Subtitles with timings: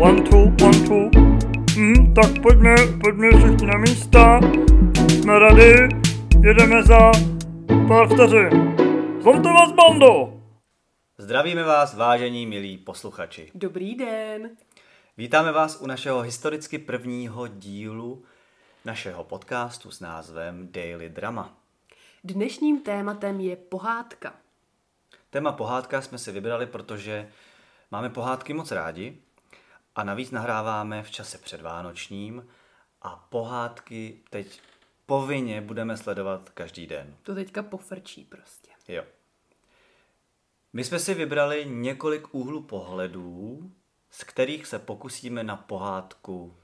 [0.00, 1.10] One, two, one, two.
[1.76, 4.40] Hm, tak pojďme, pojďme všichni na místa.
[5.08, 5.88] Jsme ready,
[6.40, 7.10] jedeme za
[7.88, 8.76] pár vteřin.
[9.20, 10.42] Zvonte vás, bando!
[11.18, 13.50] Zdravíme vás, vážení milí posluchači.
[13.54, 14.50] Dobrý den.
[15.16, 18.24] Vítáme vás u našeho historicky prvního dílu
[18.84, 21.56] našeho podcastu s názvem Daily Drama.
[22.24, 24.34] Dnešním tématem je pohádka.
[25.30, 27.28] Téma pohádka jsme si vybrali, protože
[27.90, 29.18] máme pohádky moc rádi
[29.94, 32.46] a navíc nahráváme v čase předvánočním
[33.02, 34.60] a pohádky teď
[35.06, 37.16] povinně budeme sledovat každý den.
[37.22, 38.70] To teďka pofrčí prostě.
[38.88, 39.04] Jo.
[40.72, 43.70] My jsme si vybrali několik úhlů pohledů,
[44.10, 46.56] z kterých se pokusíme na pohádku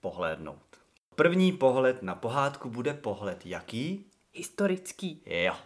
[0.00, 0.80] pohlédnout.
[1.14, 4.04] První pohled na pohádku bude pohled jaký?
[4.32, 5.22] Historický.
[5.26, 5.56] Jo.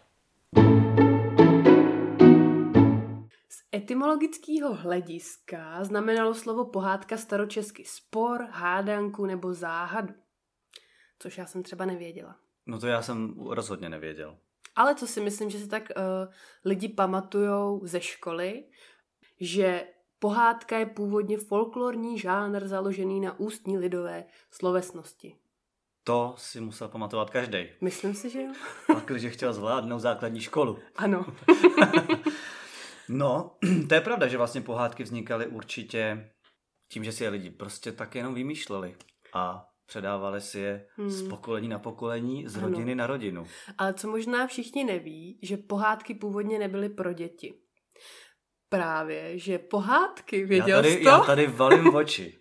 [3.75, 10.15] Etymologického hlediska znamenalo slovo pohádka staročesky spor, hádanku nebo záhadu.
[11.19, 12.37] Což já jsem třeba nevěděla.
[12.67, 14.39] No to já jsem rozhodně nevěděl.
[14.77, 16.33] Ale co si myslím, že si tak uh,
[16.65, 18.65] lidi pamatujou ze školy,
[19.41, 19.87] že
[20.19, 25.37] pohádka je původně folklorní žánr založený na ústní lidové slovesnosti.
[26.05, 27.69] To si musel pamatovat každý.
[27.81, 28.53] Myslím si, že jo?
[28.87, 30.79] Pak, když chtěl zvládnout základní školu.
[30.97, 31.27] Ano.
[33.13, 33.57] No,
[33.89, 36.31] to je pravda, že vlastně pohádky vznikaly určitě
[36.93, 38.97] tím, že si je lidi prostě tak jenom vymýšleli
[39.35, 41.11] a předávali si je hmm.
[41.11, 42.69] z pokolení na pokolení, z Ano.
[42.69, 43.47] rodiny na rodinu.
[43.79, 47.55] Ale co možná všichni neví, že pohádky původně nebyly pro děti.
[48.69, 51.09] Právě, že pohádky, věděl já, tady, jsi to?
[51.09, 52.39] já tady valím oči.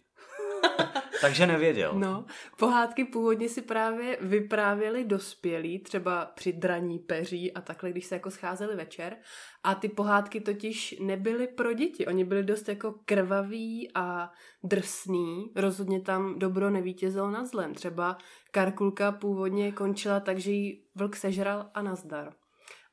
[1.22, 1.94] Takže nevěděl.
[1.94, 2.25] No,
[2.58, 8.31] pohádky původně si právě vyprávěli dospělí, třeba při draní peří a takhle, když se jako
[8.31, 9.17] scházeli večer.
[9.64, 12.08] A ty pohádky totiž nebyly pro děti.
[12.08, 14.31] Oni byli dost jako krvaví a
[14.64, 15.52] drsný.
[15.56, 17.74] Rozhodně tam dobro nevítězilo nad zlem.
[17.74, 18.18] Třeba
[18.51, 22.34] Karkulka původně končila tak, že jí vlk sežral a nazdar.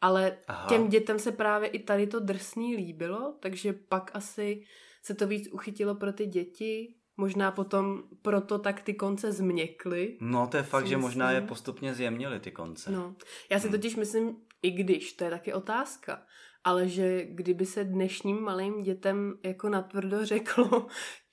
[0.01, 0.69] Ale Aha.
[0.69, 4.63] těm dětem se právě i tady to drsný líbilo, takže pak asi
[5.03, 6.95] se to víc uchytilo pro ty děti.
[7.17, 10.17] Možná potom proto tak ty konce změkly.
[10.21, 12.91] No to je fakt, že možná je postupně zjemnili ty konce.
[12.91, 13.15] No,
[13.51, 13.77] já si Hmm.
[13.77, 16.23] totiž myslím, i když, to je taky otázka,
[16.65, 20.87] ale že kdyby se dnešním malým dětem jako natvrdo řeklo,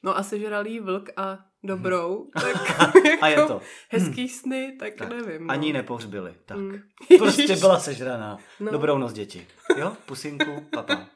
[0.04, 2.56] no a sežralý vlk a dobrou, tak
[3.22, 3.62] A je jako to.
[3.90, 5.48] hezký sny, tak, Tak, nevím.
[5.48, 5.52] No.
[5.54, 6.34] Ani ji nepohřbili.
[6.46, 6.58] Tak.
[7.12, 7.18] Mm.
[7.20, 8.38] Prostě byla sežraná.
[8.60, 8.72] No.
[8.72, 9.48] Dobrou noc, děti.
[9.78, 11.08] Jo, pusinku, papa.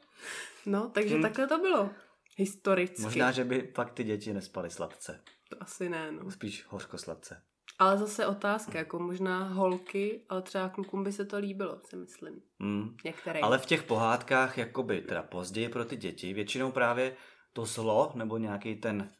[0.66, 1.22] No, takže Hmm.
[1.22, 1.90] takhle to bylo.
[2.38, 3.02] Historicky.
[3.02, 5.24] Možná, že by pak ty děti nespaly sladce.
[5.48, 6.30] To asi ne, no.
[6.30, 7.42] Spíš hořko sladce.
[7.78, 12.42] Ale zase otázka, jako možná holky, ale třeba klukům by se to líbilo, si myslím.
[12.58, 12.96] Mm.
[13.04, 13.40] Některé.
[13.40, 17.16] Ale v těch pohádkách, jakoby teda později pro ty děti, většinou právě
[17.52, 19.12] to zlo, nebo nějaký ten,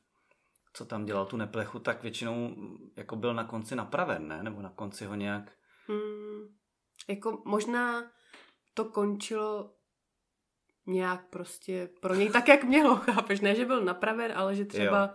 [0.72, 4.42] co tam dělal tu neplechu, tak většinou mm, jako byl na konci napraven, ne?
[4.42, 5.52] Nebo na konci ho nějak...
[5.86, 6.56] Hmm,
[7.08, 8.10] jako možná
[8.74, 9.77] to končilo
[10.88, 13.40] nějak prostě pro něj tak, jak mělo, chápeš?
[13.40, 15.08] Ne, že byl napraven, ale že třeba Jo.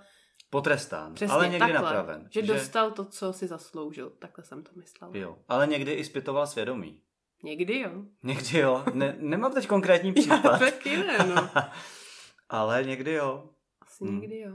[0.50, 2.28] Potrestán, přesně ale někdy takhle, napraven.
[2.32, 4.10] že, dostal to, co si zasloužil.
[4.10, 5.18] Takhle jsem to myslela.
[5.18, 7.02] Jo, ale někdy i zpytoval svědomí.
[7.44, 7.92] Někdy jo.
[8.24, 10.60] Někdy jo, ne, nemám teď konkrétní Já případ.
[10.60, 11.50] taky ne, no.
[12.50, 13.50] ale někdy jo.
[13.82, 14.20] Asi Hmm.
[14.20, 14.52] někdy jo.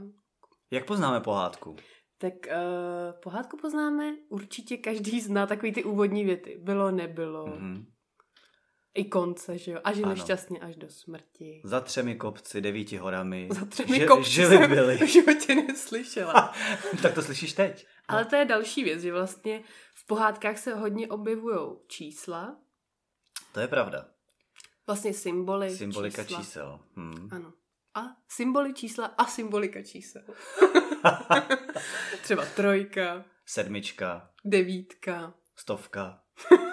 [0.71, 1.75] Jak poznáme pohádku?
[2.17, 6.59] Tak uh, pohádku poznáme, určitě každý zná takový ty úvodní věty.
[6.63, 7.47] Bylo, nebylo.
[7.47, 7.85] Mhm.
[8.99, 9.79] I konce, že jo.
[9.83, 10.15] A žili Ano.
[10.15, 11.61] šťastně až do smrti.
[11.63, 13.49] Za třemi kopci, devíti horami.
[13.51, 14.97] Za třemi Ži- kopci žili jsem byli.
[14.97, 16.53] v životě neslyšela.
[17.01, 17.87] tak to slyšíš teď.
[18.07, 19.63] Ale to je další věc, že vlastně
[19.95, 22.57] v pohádkách se hodně objevují čísla,
[23.51, 24.05] To je pravda.
[24.87, 26.39] vlastně symboly Symbolika čísla.
[26.39, 26.79] čísel.
[26.95, 27.29] Hmm.
[27.31, 27.53] Ano.
[27.95, 30.21] A symboly čísla a symbolika čísel.
[32.21, 36.21] Třeba trojka, Sedmička, devítka stovka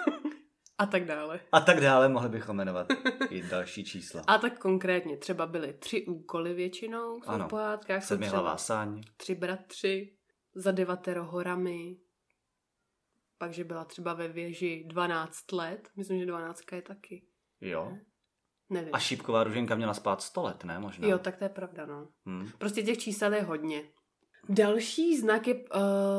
[0.77, 1.39] a tak dále.
[1.51, 2.09] a tak dále.
[2.09, 2.87] Mohli bychom jmenovat
[3.29, 4.21] i další čísla.
[4.27, 7.47] A tak konkrétně třeba byly tři úkoly většinou v Ano.
[7.49, 8.03] pohádkách.
[8.03, 9.01] Sedmihlavá sáň.
[9.17, 10.13] tři bratři
[10.55, 11.97] za devatero horami.
[13.37, 15.89] Pak, že byla třeba ve věži 12 let.
[15.95, 17.23] Myslím, že 12 je taky.
[17.61, 17.97] Jo.
[18.69, 18.89] Nevím.
[18.95, 20.79] A šípková ruženka měla spát 100 let, ne?
[20.79, 21.07] Možná.
[21.07, 22.07] Jo, tak to je pravda, no.
[22.25, 22.49] Hmm.
[22.57, 23.83] Prostě těch čísel je hodně.
[24.49, 25.61] Další znak je uh,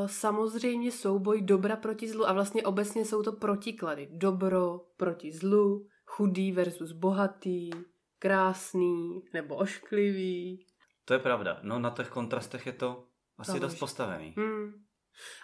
[0.06, 4.09] samozřejmě souboj dobra proti zlu a vlastně obecně jsou to protiklady.
[4.12, 7.70] Dobro proti zlu, chudý versus bohatý,
[8.19, 10.67] krásný nebo ošklivý.
[11.05, 11.61] To je pravda.
[11.62, 13.05] No na těch kontrastech je to
[13.38, 13.61] asi Záleží.
[13.61, 14.35] dost postavený.
[14.37, 14.73] Hmm.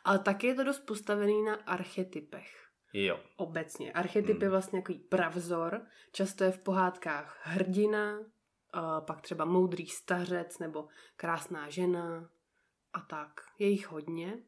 [0.05, 2.65] Ale taky je to dost postavený na archetypech.
[2.97, 3.21] Jo.
[3.37, 3.93] obecně.
[3.93, 5.83] Archetyp je vlastně jako pravzor,
[6.13, 8.19] často je v pohádkách hrdina,
[8.73, 12.31] a pak třeba moudrý stařec nebo krásná žena
[12.95, 13.41] a tak.
[13.59, 14.39] Je jich hodně,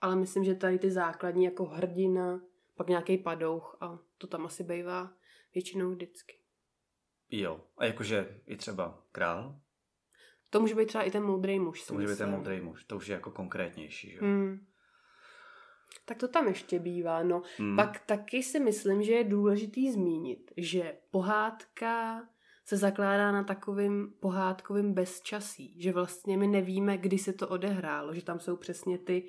[0.00, 2.40] ale myslím, že tady ty základní jako hrdina,
[2.76, 5.12] pak nějaký padouch a to tam asi bývá
[5.54, 6.34] většinou vždycky.
[7.30, 7.60] Jo.
[7.78, 9.60] A jakože i třeba král,
[10.50, 11.86] To může být třeba i ten moudrý muž.
[11.86, 12.84] to může být ten moudrý muž.
[12.84, 14.22] To už je jako konkrétnější, že jo?
[14.22, 14.66] Hmm.
[16.04, 17.42] Tak to tam ještě bývá, no.
[17.58, 17.76] Hmm.
[17.76, 22.22] Pak taky si myslím, že je důležitý zmínit, že pohádka
[22.68, 28.22] se zakládá na takovým pohádkovým bezčasí, že vlastně my nevíme, kdy se to odehrálo, že
[28.24, 29.22] tam jsou přesně ty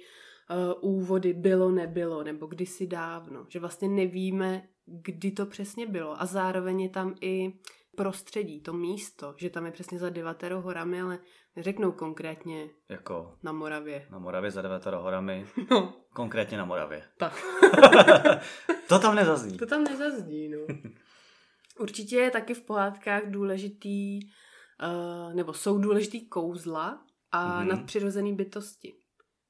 [0.83, 6.25] uh, úvody bylo, nebylo, nebo kdysi dávno, že vlastně nevíme, kdy to přesně bylo a
[6.25, 7.53] zároveň je tam i
[7.95, 11.19] prostředí, to místo, že tam je přesně za Devatero horami, ale
[11.55, 14.07] neřeknou konkrétně Jako na Moravě.
[14.09, 17.03] na Moravě za Devetero horami, No, konkrétně na Moravě.
[17.17, 17.33] tak.
[18.89, 19.57] to tam nezazní.
[19.57, 20.57] To tam nezazdí, no.
[21.79, 27.53] Určitě je taky v pohádkách důležitý, uh, nebo jsou důležitý kouzla a Mhm.
[27.67, 27.67] mm-hmm.
[27.77, 28.95] nadpřirozený bytosti.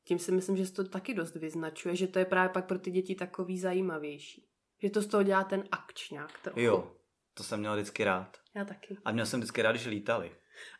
[0.07, 2.79] Tím si myslím, že se to taky dost vyznačuje, že to je právě pak pro
[2.79, 4.47] ty děti takový zajímavější.
[4.83, 6.59] Že to z toho dělá ten akčňák trochu.
[6.59, 6.91] Jo,
[7.33, 8.37] to jsem měl vždycky rád.
[8.55, 8.97] Já taky.
[9.05, 10.31] A měl jsem vždycky rád, když lítali.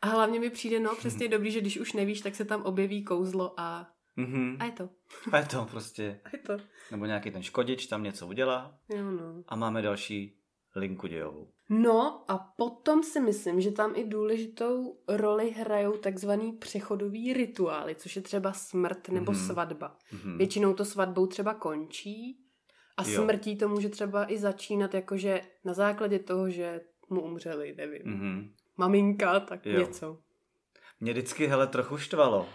[0.01, 3.03] A hlavně mi přijde, no, přesně dobrý, že když už nevíš, tak se tam objeví
[3.03, 4.57] kouzlo a, Mhm.
[4.59, 4.89] a je to.
[5.31, 6.57] A je to prostě, A je to.
[6.91, 9.43] nebo nějaký ten škodič tam něco udělá Jo, no.
[9.47, 10.36] a máme další
[10.77, 11.47] linku dějovou.
[11.69, 18.15] No a potom si myslím, že tam i důležitou roli hrajou takzvaný přechodový rituály, což
[18.15, 19.41] je třeba smrt nebo Mhm.
[19.47, 19.97] svatba.
[20.11, 20.37] Mhm.
[20.37, 22.39] Většinou to svatbou třeba končí
[22.97, 23.23] a Jo.
[23.23, 28.53] smrtí to může třeba i začínat jakože na základě toho, že mu umřeli, nevím, Mhm.
[28.77, 29.79] maminka, tak Jo.
[29.79, 30.17] něco.
[30.99, 32.49] Mě vždycky, hele, trochu štvalo,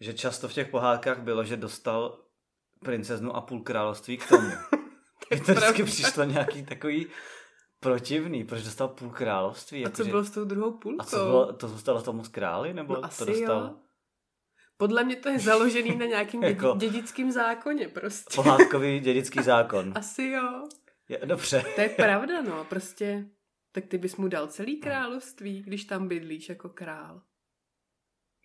[0.00, 2.18] že často v těch pohádkách bylo, že dostal
[2.84, 4.48] princeznu a půl království k tomu.
[5.46, 7.06] To vždycky přišlo nějaký takový
[7.88, 9.84] protivný, protože dostal půl království.
[9.86, 11.02] A co jakože- bylo s tou druhou půlkou?
[11.02, 13.76] a co bylo, to zůstalo tomu z králi, nebo No to dostal jo.
[14.76, 18.34] Podle mě to je založený na nějakým Jako- dědickým zákoně prostě.
[18.34, 19.92] pohádkový dědický zákon.
[19.96, 20.68] Asi jo.
[21.08, 21.64] Je, dobře.
[21.74, 23.26] To je pravda, no, prostě.
[23.72, 27.22] Tak ty bys mu dal celý království, když tam bydlíš jako král.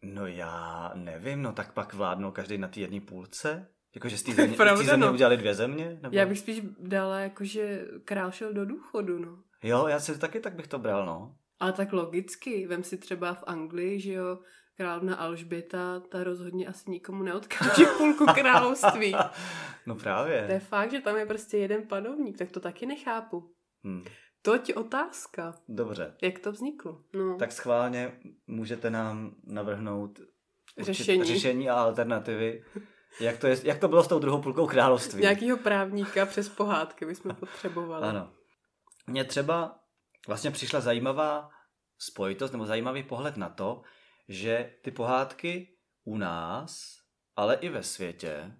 [0.03, 3.67] No já nevím, no tak pak vládnou každý na té jedné půlce?
[3.95, 5.13] Jakože z té To je země, pravda, z té země no.
[5.13, 5.99] udělali dvě země?
[6.01, 6.15] Nebo?
[6.15, 9.37] Já bych spíš dala jako, že král šel do důchodu, no.
[9.63, 11.35] Jo, já si taky tak bych to bral, no.
[11.59, 14.39] Ale tak logicky, vem si třeba v Anglii, že jo,
[14.77, 19.15] královna Alžběta, ta rozhodně asi nikomu neodkáže půlku království.
[19.85, 20.45] no právě.
[20.45, 23.53] To je fakt, že tam je prostě jeden panovník, tak to taky nechápu.
[23.83, 24.03] Hm.
[24.41, 26.15] Toť otázka, Dobře.
[26.21, 27.01] jak to vzniklo.
[27.13, 27.37] No.
[27.37, 28.11] Tak schválně
[28.47, 30.19] můžete nám navrhnout
[30.77, 31.23] Řešení.
[31.23, 32.63] řešení a alternativy.
[33.19, 35.21] Jak to, je, jak to bylo s tou druhou půlkou království?
[35.21, 38.07] Nějakýho právníka přes pohádky bychom potřebovali.
[38.07, 38.33] Ano.
[39.07, 39.79] Mně třeba
[40.27, 41.49] vlastně přišla zajímavá
[41.97, 43.81] spojitost nebo zajímavý pohled na to,
[44.27, 46.81] že ty pohádky u nás,
[47.35, 48.55] ale i ve světě,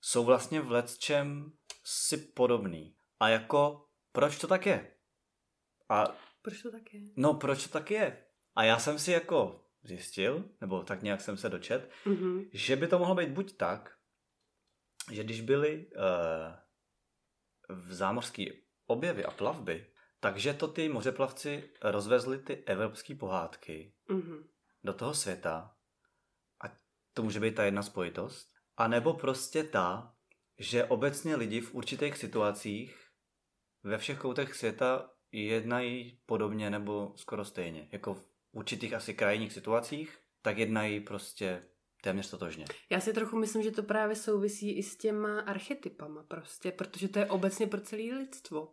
[0.00, 1.52] jsou vlastně v lecčem
[1.84, 2.96] si podobný.
[3.20, 4.94] A jako, proč to tak je?
[5.88, 6.04] A
[6.42, 7.00] Proč to tak je?
[7.16, 8.24] no, proč to tak je?
[8.56, 12.44] A já jsem si jako zjistil, nebo tak nějak jsem se dočet, Mhm.
[12.52, 13.94] že by to mohlo být buď tak,
[15.12, 15.94] že když byly uh,
[17.68, 18.52] v zámořský
[18.86, 19.86] objevy a plavby,
[20.20, 24.48] takže to ty mořeplavci rozvezli ty evropské pohádky Mhm.
[24.84, 25.76] do toho světa
[26.64, 26.72] a
[27.12, 30.14] to může být ta jedna spojitost, a nebo prostě ta,
[30.58, 33.04] že obecně lidi v určitých situacích
[33.82, 37.88] ve všech koutech světa jednají podobně nebo skoro stejně.
[37.92, 38.24] Jako
[38.58, 41.62] určitých asi krajních situacích, tak jednají prostě
[42.02, 42.64] téměř totožně.
[42.90, 47.18] Já si trochu myslím, že to právě souvisí i s těma archetypama prostě, protože to
[47.18, 48.68] je obecně pro celé lidstvo.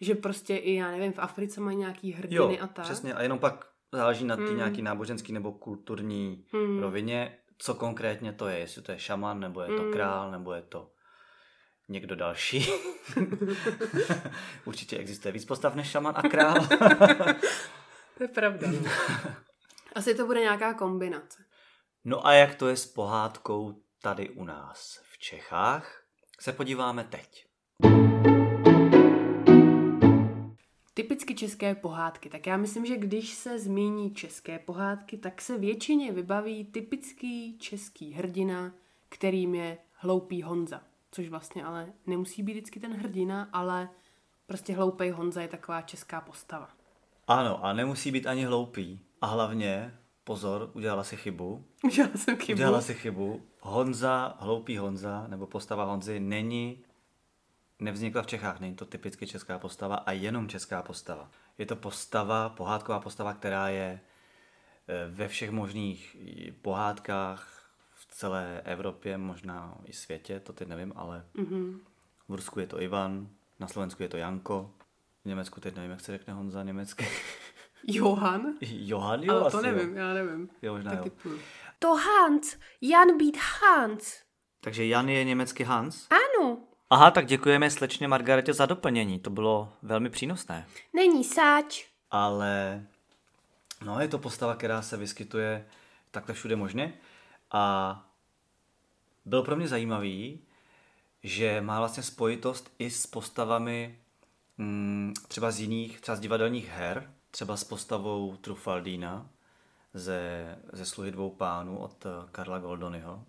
[0.00, 2.84] Že prostě i, já nevím, v Africe mají nějaký hrdiny a tak.
[2.84, 3.14] přesně.
[3.14, 4.56] A jenom pak záleží na ty Hmm.
[4.56, 6.78] nějaký náboženský nebo kulturní Hmm.
[6.78, 8.58] rovině, co konkrétně to je.
[8.58, 9.92] Jestli to je šaman, nebo je to Hmm.
[9.92, 10.90] král, nebo je to
[11.88, 12.66] někdo další.
[14.64, 16.54] Určitě existuje víc postav než šaman a král.
[18.16, 18.68] To je pravda.
[18.70, 18.90] no.
[19.94, 21.44] Asi to bude nějaká kombinace.
[22.04, 26.02] no a jak to je s pohádkou tady u nás v Čechách,
[26.40, 27.46] se podíváme teď.
[30.94, 32.28] Typicky české pohádky.
[32.30, 38.12] Tak já myslím, že když se zmíní české pohádky, tak se většině vybaví typický český
[38.12, 38.72] hrdina,
[39.08, 40.82] kterým je hloupý Honza.
[41.10, 43.88] Což vlastně ale nemusí být vždycky ten hrdina, ale
[44.46, 46.68] prostě hloupý Honza je taková česká postava.
[47.26, 49.00] Ano, a nemusí být ani hloupý.
[49.20, 51.64] A hlavně, pozor, udělala si chybu.
[51.84, 52.56] Udělala jsem chybu.
[52.56, 53.42] Udělala si chybu.
[53.60, 56.84] Honza, hloupý Honza, nebo postava Honzy, není
[57.80, 61.30] nevznikla v Čechách, není to typicky česká postava a jenom česká postava.
[61.58, 64.00] Je to postava, pohádková postava, která je
[64.88, 66.16] eh, ve všech možných
[66.62, 71.80] pohádkách v celé Evropě, možná i světě, to teď nevím, ale Mhm.
[72.28, 73.28] v Rusku je to Ivan,
[73.60, 74.70] na Slovensku je to Janko,
[75.26, 77.08] v Německu teď nevím, jak se řekne Honza německy.
[77.86, 78.54] Johan?
[78.60, 80.02] Johan, jo, Ale asi to nevím, Jo.
[80.04, 80.48] já nevím.
[80.62, 81.04] jo možná Tak jo.
[81.04, 81.38] typuju.
[81.78, 84.22] To Hans, Jan být Hans.
[84.60, 86.06] Takže Jan je německy Hans?
[86.10, 86.58] Ano,
[86.90, 90.66] Aha, tak děkujeme slečně Margaretě za doplnění, to bylo velmi přínosné.
[90.92, 91.86] není sáč.
[92.10, 92.84] ale
[93.84, 95.66] no, je to postava, která se vyskytuje
[96.10, 96.94] takhle všude možně
[97.52, 98.04] a
[99.24, 100.40] byl pro mě zajímavý,
[101.22, 103.98] že má vlastně spojitost i s postavami
[104.58, 109.30] mm, třeba z jiných, třeba z divadelních her, třeba s postavou Trufaldína
[109.94, 113.24] ze, ze Sluhy dvou pánů od eh, Karla Goldonyho,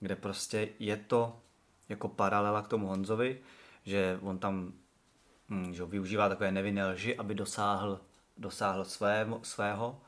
[0.00, 1.40] kde prostě je to
[1.88, 3.40] jako paralela k tomu Honzovi,
[3.84, 4.72] že on tam
[5.48, 8.00] hm, že využívá takové nevinné lži, aby dosáhl,
[8.36, 10.00] dosáhl své, svého,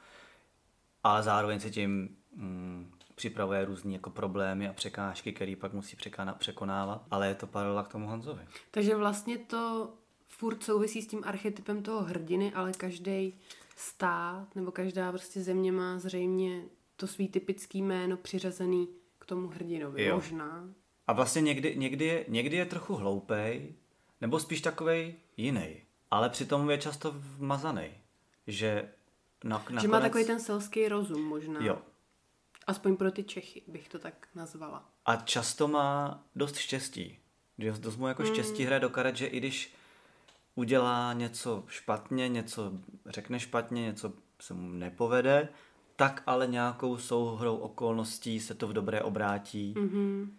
[1.04, 5.96] ale zároveň se tím hm, připravuje různé jako problémy a překážky, které pak musí
[6.38, 8.42] překonávat, ale je to paralela k tomu Honzovi.
[8.70, 9.92] Takže vlastně to
[10.38, 13.34] furt souvisí s tím archetypem toho hrdiny, ale každý
[13.76, 16.64] stát nebo každá prostě země má zřejmě
[16.96, 20.04] to svý typický jméno přiřazený k tomu hrdinovi.
[20.04, 20.14] Jo.
[20.14, 20.68] Možná.
[21.06, 23.74] A vlastně někdy, někdy, je, někdy je trochu hloupej,
[24.20, 25.76] nebo spíš takovej jiný,
[26.10, 27.90] ale přitom je často vmazaný,
[28.46, 28.88] že
[29.44, 29.82] na, nakonec...
[29.82, 31.64] Že má takový ten selský rozum možná.
[31.64, 31.78] Jo.
[32.66, 34.90] Aspoň pro ty Čechy bych to tak nazvala.
[35.06, 37.18] A často má dost štěstí.
[37.58, 39.77] Že dost mu jako štěstí hraje do karet, že i když
[40.58, 42.72] udělá něco špatně, něco
[43.06, 45.48] řekne špatně, něco se mu nepovede,
[45.96, 50.36] tak ale nějakou souhrou okolností se to v dobré obrátí Mhm.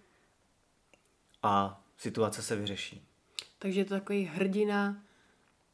[1.44, 3.08] a situace se vyřeší.
[3.60, 4.98] Takže je to takový hrdina,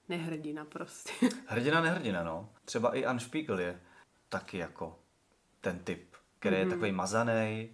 [0.09, 1.11] nehrdina prostě.
[1.47, 2.49] Hrdina, nehrdina, no.
[2.65, 3.81] Třeba i Anne Spiegel je
[4.29, 4.99] taky jako
[5.61, 7.69] ten typ, který je takový mazaný,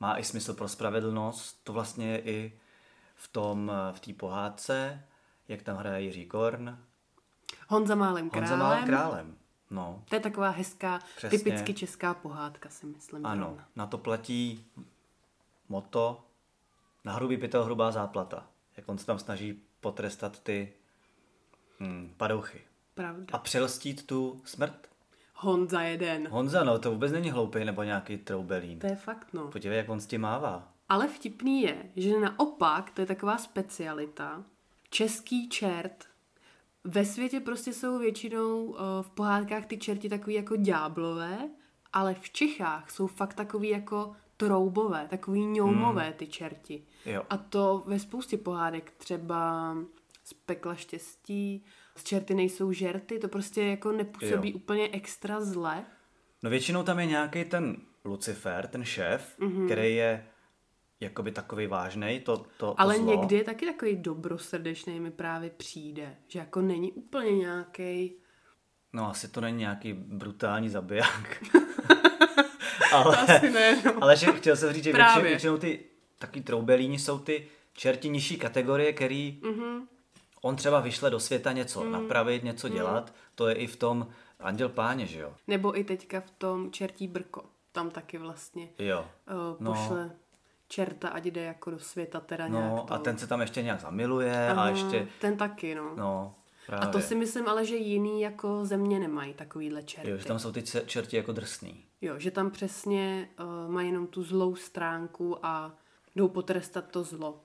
[0.00, 1.60] má i smysl pro spravedlnost.
[1.64, 2.58] To vlastně je i
[3.16, 5.04] v tom, v té pohádce,
[5.48, 6.78] jak tam hraje Jiří Korn.
[7.68, 8.48] Honza Málem králem.
[8.50, 9.36] Honza Málem králem.
[9.70, 11.38] No, To je taková hezká, Přesně.
[11.38, 13.26] typicky česká pohádka, si myslím.
[13.26, 13.44] ano.
[13.46, 13.68] zrovna.
[13.76, 14.64] Na to platí
[15.68, 16.24] moto
[17.04, 18.46] na hrubý pytel hrubá záplata.
[18.76, 20.72] Jak on se tam snaží potrestat ty
[21.80, 22.60] hm, padouchy.
[22.94, 23.26] Pravda.
[23.32, 24.88] A přelstít tu smrt.
[25.34, 26.28] Honza jeden.
[26.28, 28.78] Honza, no, to vůbec není hloupý nebo nějaký troubelín.
[28.78, 29.48] To je fakt, no.
[29.48, 30.72] Podívej, jak on s tím mává.
[30.88, 34.44] Ale vtipný je, že naopak, to je taková specialita,
[34.96, 36.04] český čert.
[36.84, 41.38] Ve světě prostě jsou většinou uh, v pohádkách ty čerti takový jako ďáblové,
[41.92, 46.82] ale v Čechách jsou fakt takový jako troubové, takový ňoumové ty čerti.
[47.06, 47.22] Jo.
[47.30, 49.74] A to ve spoustě pohádek, třeba
[50.24, 51.64] z pekla štěstí,
[51.96, 54.56] z čerty nejsou žerty, to prostě jako nepůsobí Jo.
[54.56, 55.84] úplně extra zle.
[56.42, 59.50] No většinou tam je nějaký ten Lucifer, ten šéf, Mhm.
[59.52, 59.64] mm-hmm.
[59.66, 60.26] který je
[61.00, 63.06] jakoby takový vážnej, to, to, to Ale zlo.
[63.10, 68.14] někdy je taky takový dobrosrdečný, mi právě přijde, že jako není úplně nějaký.
[68.92, 71.42] No asi to není nějaký brutální zabiják.
[72.92, 73.92] ale, Asi ne, no.
[74.00, 75.22] ale že chtěl jsem říct, že Právě.
[75.24, 75.84] většinou, většinou ty
[76.18, 79.52] taky troubelíni jsou ty čerti nižší kategorie, který Mhm.
[79.52, 79.82] mm-hmm.
[80.42, 81.92] on třeba vyšle do světa něco mm.
[81.92, 83.14] napravit, něco dělat.
[83.34, 84.08] To je i v tom
[84.40, 85.34] Anděl páně, že jo?
[85.46, 87.44] Nebo i teďka v tom čertí brko.
[87.72, 89.06] Tam taky vlastně Jo.
[89.50, 90.10] uh, No.
[90.68, 92.92] Čerta, ať jde jako do světa teda No nějak to.
[92.92, 95.92] a ten se tam ještě nějak zamiluje a Aha, ještě, Ten taky, no.
[95.96, 96.34] no
[96.66, 96.88] právě.
[96.88, 100.10] a to si myslím ale, že jiný jako země nemají takovýhle čerty.
[100.10, 101.84] Jo, že tam jsou ty čerti jako drsný.
[102.00, 105.74] Jo, že tam přesně uh, mají jenom tu zlou stránku a
[106.16, 107.40] jdou potrestat to zlo.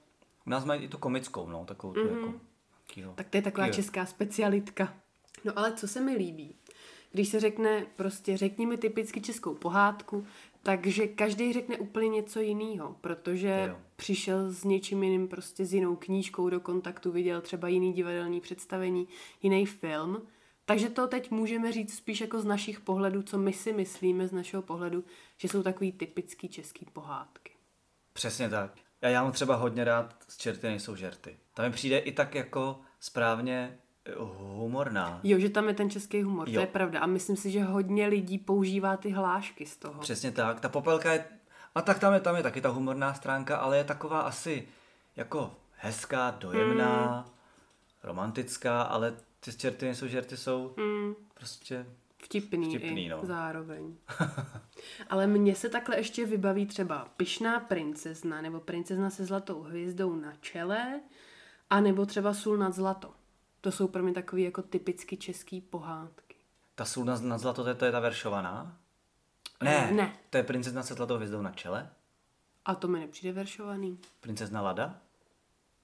[0.47, 2.19] U nás mají i tu komickou, no, takovou tu mm-hmm.
[2.25, 2.33] jako...
[2.87, 3.13] Takýho.
[3.13, 3.73] Tak to je taková Jo.
[3.73, 4.93] česká specialitka.
[5.43, 6.55] No ale co se mi líbí,
[7.11, 10.25] když se řekne prostě řekni mi typicky českou pohádku,
[10.63, 13.77] takže každý řekne úplně něco jiného, protože Jo.
[13.95, 19.07] přišel s něčím jiným, prostě s jinou knížkou do kontaktu, viděl třeba jiný divadelní představení,
[19.41, 20.27] jiný film.
[20.65, 24.31] Takže to teď můžeme říct spíš jako z našich pohledů, co my si myslíme z
[24.31, 25.03] našeho pohledu,
[25.37, 27.51] že jsou takový typický český pohádky.
[28.13, 28.73] Přesně tak.
[29.01, 31.37] A já mám třeba hodně rád z čerty nejsou žerty.
[31.53, 33.77] Tam mi přijde i tak jako správně
[34.17, 35.19] humorná.
[35.23, 36.53] Jo, že tam je ten český humor, Jo.
[36.53, 36.99] to je pravda.
[36.99, 39.99] A myslím si, že hodně lidí používá ty hlášky z toho.
[40.01, 40.59] Přesně tak.
[40.59, 41.25] Ta popelka je...
[41.75, 44.67] A tak tam je, tam je taky ta humorná stránka, ale je taková asi
[45.15, 47.33] jako hezká, dojemná, Hmm.
[48.03, 51.85] romantická, ale ty čerty nejsou žerty jsou Mm, prostě...
[52.23, 53.19] vtipný, Vtipný, i no.
[53.23, 53.95] zároveň.
[55.09, 60.33] Ale mně se takhle ještě vybaví třeba Pyšná princezna nebo Princezna se zlatou hvězdou na
[60.41, 60.99] čele
[61.69, 63.13] A nebo třeba Sůl nad zlato.
[63.61, 66.35] To jsou pro mě takový jako typicky český pohádky.
[66.75, 68.77] Ta sůl na, na zlato, to je, to je ta veršovaná?
[69.63, 70.15] Ne, Ne.
[70.29, 71.89] to je princezna se zlatou hvězdou na čele?
[72.65, 73.99] A to mi nepřijde veršovaný.
[74.19, 74.97] Princezna Lada?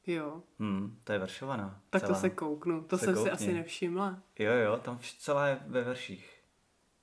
[0.07, 1.79] Jo, Hm, to je veršovaná.
[1.89, 2.13] tak celá.
[2.13, 2.83] to se kouknu.
[2.83, 3.31] To Se jsem si koukni.
[3.31, 4.19] asi nevšimla.
[4.39, 6.33] Jo, jo, tam celá je ve verších.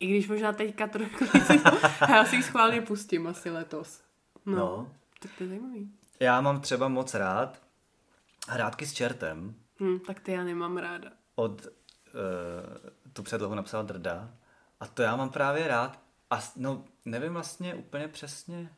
[0.01, 1.25] I když možná teďka trochu...
[2.09, 4.03] já si ji schválně pustím asi letos.
[4.47, 4.59] No, No.
[4.59, 4.93] no.
[5.23, 5.93] tak to je zajímavý.
[6.21, 7.63] Já mám třeba moc rád
[8.49, 11.11] Hrádky s čertem Hm, tak ty já nemám ráda.
[11.35, 11.71] od, uh,
[13.13, 14.31] tu předlohu napsal Drda.
[14.81, 16.01] A to já mám právě rád.
[16.31, 18.71] A no, nevím vlastně úplně přesně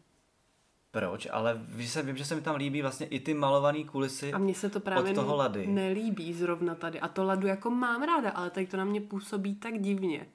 [0.91, 4.33] proč, ale vím, se, vím, že se mi tam líbí vlastně i ty malované kulisy
[4.33, 5.67] A mně se to právě od toho Lady.
[5.67, 7.01] nelíbí zrovna tady.
[7.01, 10.27] A to ladu jako mám ráda, ale tady to na mě působí tak divně.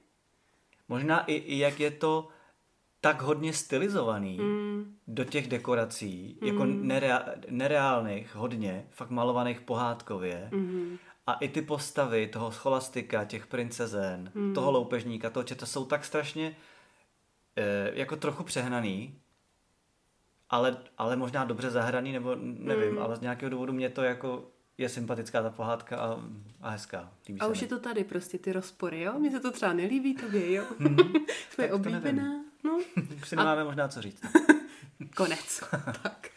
[0.88, 2.28] Možná i, i jak je to
[3.04, 10.48] tak hodně stylizovaný Mm, do těch dekorací, jako nerea, nereálných, hodně, fakt malovaných pohádkově.
[10.52, 14.54] mm, A i ty postavy toho scholastika, těch princezen, Hmm.
[14.54, 16.56] toho loupežníka, toho četa jsou tak strašně
[17.56, 19.18] eh, jako trochu přehnaný,
[20.50, 24.44] ale, ale možná dobře zahraný, nebo nevím, ale z nějakého důvodu mě to jako
[24.78, 26.20] je sympatická ta pohádka a,
[26.60, 27.12] a hezká.
[27.28, 27.64] Líbí a už mi.
[27.64, 29.12] je to tady prostě ty rozpory, jo?
[29.18, 30.64] Mně se to třeba nelíbí, tobě, jo?
[31.50, 32.41] Jsme Tak to oblíbená.
[32.64, 32.78] No,
[33.22, 34.22] Už si nemáme možná co říct.
[35.16, 35.60] konec.
[36.02, 36.28] tak.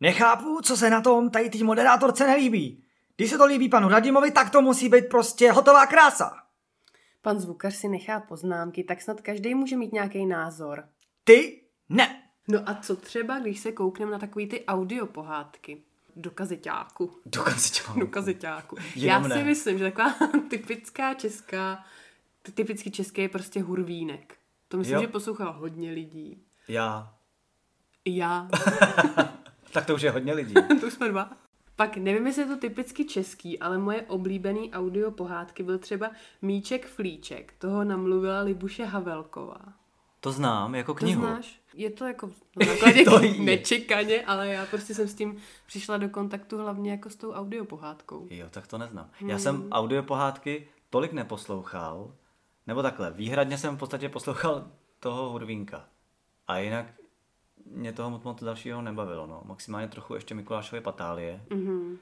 [0.00, 2.84] Nechápu, co se na tom tady té moderátorce nelíbí.
[3.16, 6.36] Když se to líbí panu Radimovi, tak to musí být prostě hotová krása.
[7.22, 10.84] Pan zvukař si nechá poznámky, tak snad každý může mít nějaký názor.
[11.24, 12.22] Ty ne.
[12.48, 15.82] No a co třeba, když se koukneme na takový ty audio pohádky?
[16.16, 17.20] Do kazeťáku.
[17.26, 18.00] Do kazeťáku.
[18.00, 18.76] Do kazeťáku.
[18.96, 19.44] Já si ne.
[19.44, 20.14] myslím, že taková
[20.50, 21.84] typická česká,
[22.42, 24.37] ty- typicky český je prostě hurvínek.
[24.68, 25.00] To myslím, Jo.
[25.02, 26.42] že poslouchá hodně lidí.
[26.68, 27.14] Já.
[28.04, 28.48] I já.
[29.72, 30.54] Tak to už je hodně lidí.
[30.80, 31.30] to už jsme dva.
[31.76, 36.10] Pak nevím, jestli je to typicky český, ale moje oblíbený audio pohádky byl třeba
[36.42, 37.54] Míček Flíček.
[37.58, 39.58] Toho namluvila Libuše Havelková.
[40.20, 41.20] To znám jako To knihu.
[41.22, 41.60] znáš?
[41.74, 42.26] Je to jako
[42.56, 43.40] na základě To je.
[43.40, 47.64] nečekaně, ale já prostě jsem s tím přišla do kontaktu hlavně jako s tou audio
[47.64, 48.26] pohádkou.
[48.30, 49.10] Jo, tak to neznám.
[49.26, 52.12] Já jsem audio pohádky tolik neposlouchal,
[52.68, 55.84] nebo takhle, výhradně jsem v podstatě poslouchal toho Hurvínka.
[56.48, 56.86] A jinak
[57.66, 59.42] mě toho moc, moc dalšího nebavilo, no.
[59.44, 61.40] Maximálně trochu ještě Mikulášovy patálie.
[61.48, 61.96] Mm-hmm.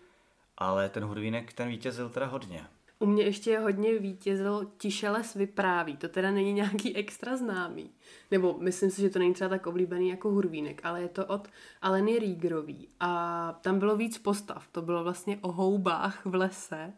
[0.58, 2.66] Ale ten Hurvínek, ten vítězil teda hodně.
[2.98, 5.96] U mě ještě hodně vítězil Tišeles vypráví.
[5.96, 7.90] To teda není nějaký extra známý.
[8.30, 11.48] Nebo myslím si, že to není třeba tak oblíbený jako Hurvínek, ale je to od
[11.82, 12.88] Aleny Rígrový.
[13.00, 14.68] A tam bylo víc postav.
[14.72, 16.92] To bylo vlastně o houbách v lese.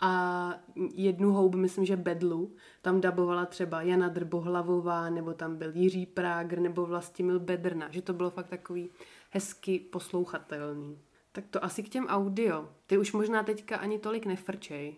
[0.00, 0.54] A
[0.94, 6.58] jednu houbu, myslím, že Bedlu, tam dabovala třeba Jana Drbohlavová, nebo tam byl Jiří Prágr,
[6.58, 7.88] nebo Vlastimil Bedrna.
[7.90, 8.90] Že to bylo fakt takový
[9.30, 10.98] hezky poslouchatelný.
[11.32, 12.68] Tak to asi k těm audio.
[12.86, 14.96] Ty už možná teďka ani tolik nefrčej.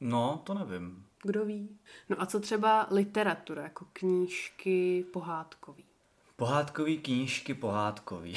[0.00, 1.04] No, to nevím.
[1.22, 1.78] Kdo ví?
[2.08, 5.84] No a co třeba literatura, jako knížky pohádkový?
[6.36, 8.34] Pohádkový knížky, pohádkový.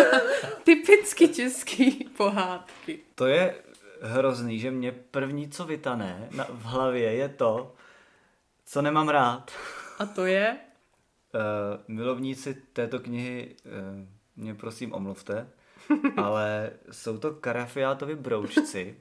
[0.64, 3.00] Typicky český pohádky.
[3.14, 3.62] to je
[4.02, 7.74] hrozný, že mě první, co vytane na, v hlavě, je to,
[8.64, 9.50] co nemám rád.
[9.98, 10.58] A to je?
[11.34, 11.40] Uh,
[11.88, 13.72] milovníci této knihy uh,
[14.36, 15.50] mě prosím omluvte,
[16.16, 18.96] ale jsou to karafiátovi broučci.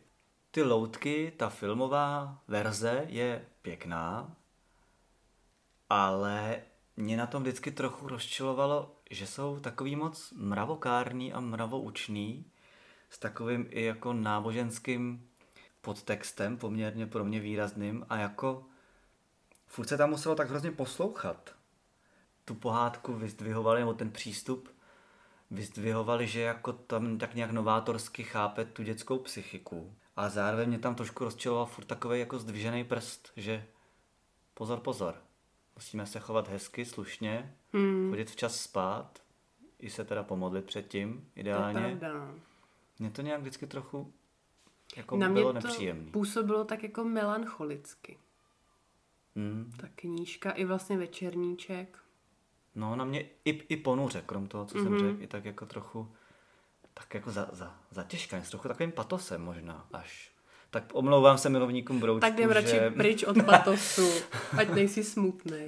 [0.51, 4.35] Ty loutky, ta filmová verze je pěkná,
[5.89, 6.61] ale
[6.97, 12.50] mě na tom vždycky trochu rozčilovalo, že jsou takový moc mravokární a mravoučný,
[13.11, 15.27] s takovým i jako náboženským
[15.81, 18.65] podtextem, poměrně pro mě výrazným a jako
[19.67, 21.55] furt se tam muselo tak hrozně poslouchat
[22.45, 24.69] tu pohádku vyzdvihovali, nebo ten přístup
[25.51, 29.95] vyzdvihovali, že jako tam tak nějak novátorsky chápe tu dětskou psychiku.
[30.15, 33.65] A zároveň mě tam trošku rozčiloval furt takový jako zdvižený prst, že
[34.53, 35.15] pozor, pozor,
[35.75, 38.09] musíme se chovat hezky, slušně, hmm.
[38.09, 39.21] chodit včas spát,
[39.79, 41.97] i se teda pomodlit předtím, To je ideálně.
[41.99, 42.33] pravda,
[43.01, 44.13] Mně to nějak vždycky trochu
[44.97, 46.11] jako Na mě bylo to nepříjemný.
[46.11, 48.17] působilo tak jako melancholicky.
[49.35, 49.71] Hmm.
[49.77, 51.99] Ta knížka i vlastně večerníček.
[52.75, 54.83] No, na mě i, i ponuře, krom toho, co mm-hmm.
[54.83, 56.11] jsem řekl, i tak jako trochu,
[56.93, 60.31] tak jako za, za, zatěžkaný, s trochu takovým patosem možná až.
[60.69, 62.89] Tak omlouvám se milovníkům broučků, Tak jdem radši že...
[62.89, 64.09] pryč od patosu,
[64.57, 65.65] ať nejsi smutný.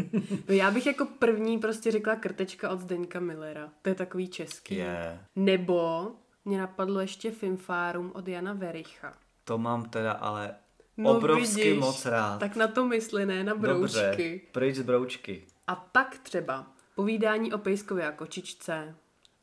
[0.48, 3.72] No já bych jako první prostě řekla krtečka od Zdeňka Millera.
[3.82, 4.76] To je takový český.
[4.76, 5.26] Je.
[5.36, 6.12] Nebo
[6.46, 9.14] mě napadlo ještě Finfárum od Jana Vericha.
[9.44, 10.56] To mám teda ale
[10.98, 12.38] No obrovsky vidíš, moc rád.
[12.40, 13.98] Tak na to mysli, ne na broučky.
[14.00, 15.46] Dobře, pryč z broučky.
[15.68, 18.96] A pak třeba povídání o Pejskově a kočičce,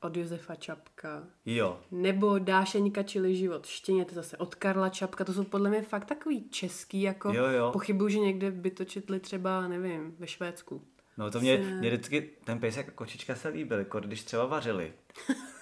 [0.02, 1.22] od Josefa Čapka.
[1.46, 5.82] Jo, Nebo Dášeňka, čili život štěně, to zase od Karla Čapka, to jsou podle mě
[5.82, 7.70] fakt takový český, jako Jo, jo.
[7.72, 10.82] pochybuju, že někde by to četli třeba, nevím, ve Švédsku.
[11.16, 14.92] no to mě, mě vždycky ten pejsek a kočička se líbil, jako když třeba vařili.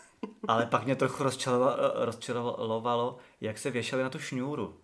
[0.48, 1.24] Ale pak mě trochu
[1.94, 4.76] rozčarovalo, jak se věšeli na tu šňůru.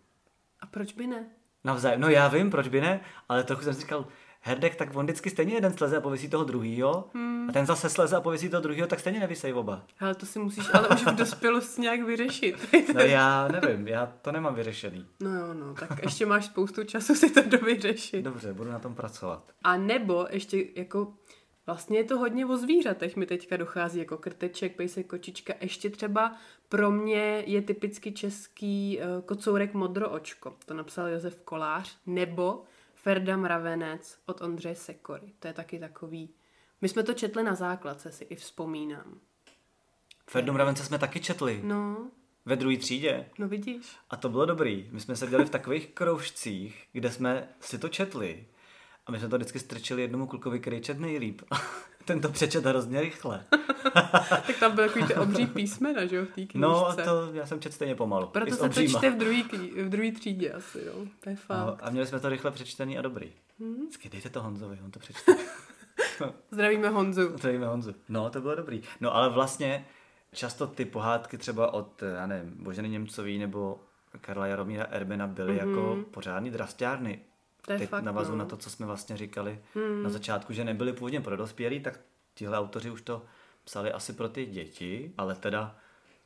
[0.60, 1.26] A proč by ne?
[1.64, 2.00] Navzájem.
[2.00, 4.06] No já vím, proč by ne, ale trochu jsem si říkal,
[4.46, 7.46] Herdek, tak on vždycky stejně jeden sleze a pověsí toho druhýho, hmm.
[7.50, 9.82] a ten zase sleze a pověsí toho druhýho, tak stejně nevysej oba.
[10.00, 12.74] Ale to si musíš ale už v dospělosti nějak vyřešit.
[12.94, 15.06] No já nevím, já to nemám vyřešený.
[15.20, 18.24] No jo, no, tak ještě máš spoustu času si to dovyřešit.
[18.24, 19.52] Dobře, budu na tom pracovat.
[19.62, 21.12] A nebo ještě jako
[21.66, 25.54] vlastně je to hodně o zvířatech mi teďka dochází jako krteček, pejsek, kočička.
[25.60, 26.36] Ještě třeba
[26.68, 30.56] pro mě je typicky český uh, kocourek modroočko.
[30.66, 31.98] To napsal Josef Kolář.
[32.06, 32.62] Nebo
[32.94, 35.32] Ferda Mravenec od Ondřeje Sekory.
[35.38, 36.34] To je taky takový...
[36.80, 39.20] My jsme to četli na základce, si i vzpomínám.
[40.30, 42.10] Ferdu Mravence jsme taky četli No,
[42.44, 43.26] ve druhé třídě.
[43.38, 43.96] no vidíš.
[44.10, 44.88] A to bylo dobrý.
[44.92, 48.46] My jsme seděli v takových kroužcích, kde jsme si to četli.
[49.06, 51.42] A my jsme to vždycky strčili jednomu klukovi, který čet nejlíp.
[52.04, 53.44] Ten to přečet hrozně rychle.
[54.46, 56.58] Tak tam byl takový ty obří písmena, že jo, v té knížce.
[56.58, 58.26] No, a to já jsem čet stejně pomalu.
[58.26, 59.42] Proto se to čte v druhé
[59.84, 61.06] v druhý třídě asi, jo.
[61.20, 61.66] To je fakt.
[61.66, 63.32] No, a měli jsme to rychle přečtený a dobrý.
[63.60, 63.76] Hmm.
[63.76, 65.32] Vždycky dejte to Honzovi, on to přečte.
[66.50, 67.28] Zdravíme Honzu.
[67.38, 67.94] Zdravíme Honzu.
[68.08, 68.82] No, to bylo dobrý.
[69.00, 69.86] No, ale vlastně
[70.32, 73.80] často ty pohádky třeba od, já nevím, Boženy Němcový nebo
[74.20, 75.68] Karla Jaromíra Erbena byly mm-hmm.
[75.68, 77.20] jako pořádný drastiárny.
[77.66, 78.36] To je Teď fakt, navazu no.
[78.36, 80.02] na to, co jsme vlastně říkali hmm.
[80.02, 82.00] na začátku, že nebyly původně pro dospělí, tak
[82.34, 83.22] tihle autoři už to
[83.64, 85.76] psali asi pro ty děti, ale teda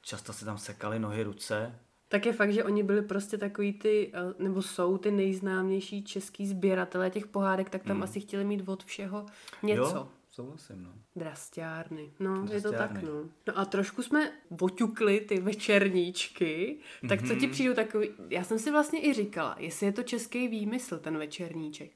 [0.02, 1.78] často se tam sekali nohy, ruce.
[2.08, 6.46] Tak je fakt, že oni byli prostě takový ty, eh, nebo jsou ty nejznámější český
[6.46, 8.02] sběratelé těch pohádek, tak tam Hmm.
[8.02, 9.26] asi chtěli mít od všeho
[9.62, 9.82] něco.
[9.82, 10.08] Jo,
[10.42, 10.90] souhlasím, no.
[11.16, 12.10] Drastiárny.
[12.20, 13.08] No, je to tak, Drastiárny.
[13.24, 13.28] no.
[13.46, 17.50] No a trošku jsme oťukli ty večerníčky, tak co ti Mhm.
[17.50, 18.10] přijdou takový...
[18.30, 21.90] Já jsem si vlastně i říkala, jestli je to český výmysl, ten večerníček.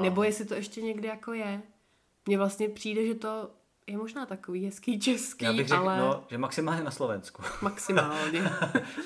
[0.00, 1.62] Nebo jestli to ještě někde jako je.
[2.26, 3.50] Mně vlastně přijde, že to
[3.86, 7.42] je možná takový hezký český, Já bych řekl, ale no, že maximálně na Slovensku.
[7.62, 8.42] maximálně.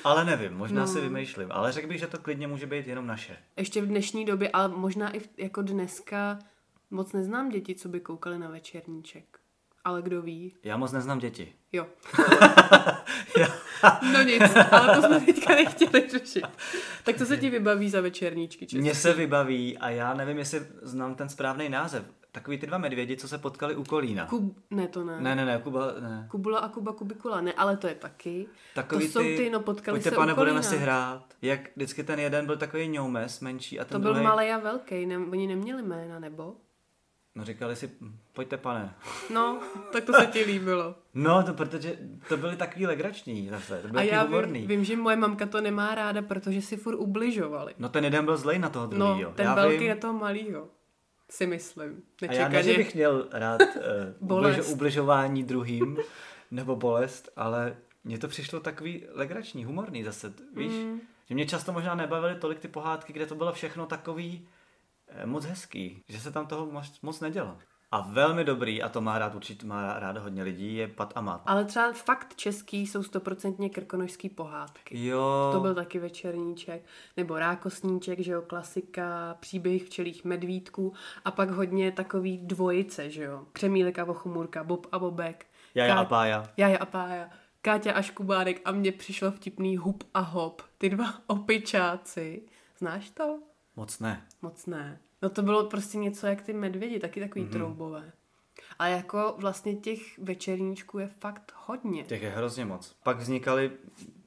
[0.03, 0.87] ale nevím, možná No.
[0.87, 1.47] si vymýšlím.
[1.51, 3.37] Ale řekl bych, že to klidně může být jenom naše.
[3.57, 6.39] Ještě v dnešní době, ale možná i v, jako dneska
[6.93, 9.39] moc neznám děti, co by koukali na večerníček.
[9.85, 10.55] Ale kdo ví?
[10.63, 11.53] Já moc neznám děti.
[11.75, 11.87] Jo.
[14.13, 16.45] no nic, ale to jsme teďka nechtěli řešit.
[17.03, 18.81] Tak co se ti vybaví za večerníčky český?
[18.81, 22.03] Mně se vybaví a já nevím, jestli znám ten správný název.
[22.31, 24.25] Takový ty dva medvědi, co se potkali u Kolína.
[24.25, 24.57] Kub...
[24.71, 25.21] Ne, to ne.
[25.21, 26.27] Ne, ne, ne, Kuba, ne.
[26.31, 28.45] Kubula a Kuba Kubikula, ne, ale to je taky.
[28.75, 30.53] Takový to jsou ty, no potkali pojďte se pane, u Kolína.
[30.53, 31.25] budeme si hrát.
[31.41, 34.57] Jak vždycky ten jeden byl takový ňoumes, menší a ten To byl druhý, malý a
[34.57, 36.55] velký, ne, oni neměli jména, nebo?
[37.35, 38.93] No říkali si, "Hm, pojďte pane.
[39.33, 39.59] No,
[39.91, 40.95] tak to se ti líbilo.
[41.13, 41.97] No, to protože
[42.29, 45.45] to byly takový legrační zase, to A byly já taky vím, vím, že moje mamka
[45.45, 47.73] to nemá ráda, protože si furt ubližovali.
[47.79, 49.31] No ten jeden byl zlej na toho No, druhýho.
[49.31, 50.67] ten já velký vím, na toho malýho.
[51.29, 52.01] Si myslím.
[52.29, 52.77] A já ne, že Nečekaně.
[52.77, 53.61] bych měl rád
[54.61, 55.97] uh, ubližování druhým,
[56.51, 60.73] nebo bolest, ale mně to přišlo takový legrační, humorný zase, víš?
[60.73, 61.01] Mm.
[61.29, 64.47] Že mě často možná nebavily tolik ty pohádky, kde to bylo všechno takový
[65.25, 67.57] moc hezký, že se tam toho moc, moc nedělo.
[67.91, 71.21] A velmi dobrý, a to má rád určitě má rád hodně lidí, je Pat a
[71.21, 71.41] Mat.
[71.45, 75.07] Ale třeba fakt český jsou stoprocentně krkonožský pohádky.
[75.07, 76.85] Jo, To byl taky večerníček,
[77.17, 80.93] nebo rákosníček, že jo, klasika, příběh včelých medvídků
[81.25, 85.45] a pak hodně takový dvojice, že jo, Křemílek a Vochumurka, Bob a Bobek.
[85.75, 86.49] Jaja Ká- a Pája.
[86.57, 87.29] Jaja a Pája.
[87.61, 90.61] Káťa a Škubárek a mně přišlo vtipný Hup a Hop.
[90.77, 92.41] Ty dva opičáci.
[92.79, 93.39] Znáš to?
[93.75, 94.27] Moc ne.
[94.41, 94.99] Moc ne.
[95.21, 97.49] No to bylo prostě něco jak ty medvědi, taky takový Mhm.
[97.51, 97.57] mm-hmm.
[97.57, 98.11] troubové.
[98.79, 102.03] A jako vlastně těch večerníčků je fakt hodně.
[102.03, 102.95] Těch je hrozně moc.
[103.03, 103.71] Pak vznikaly,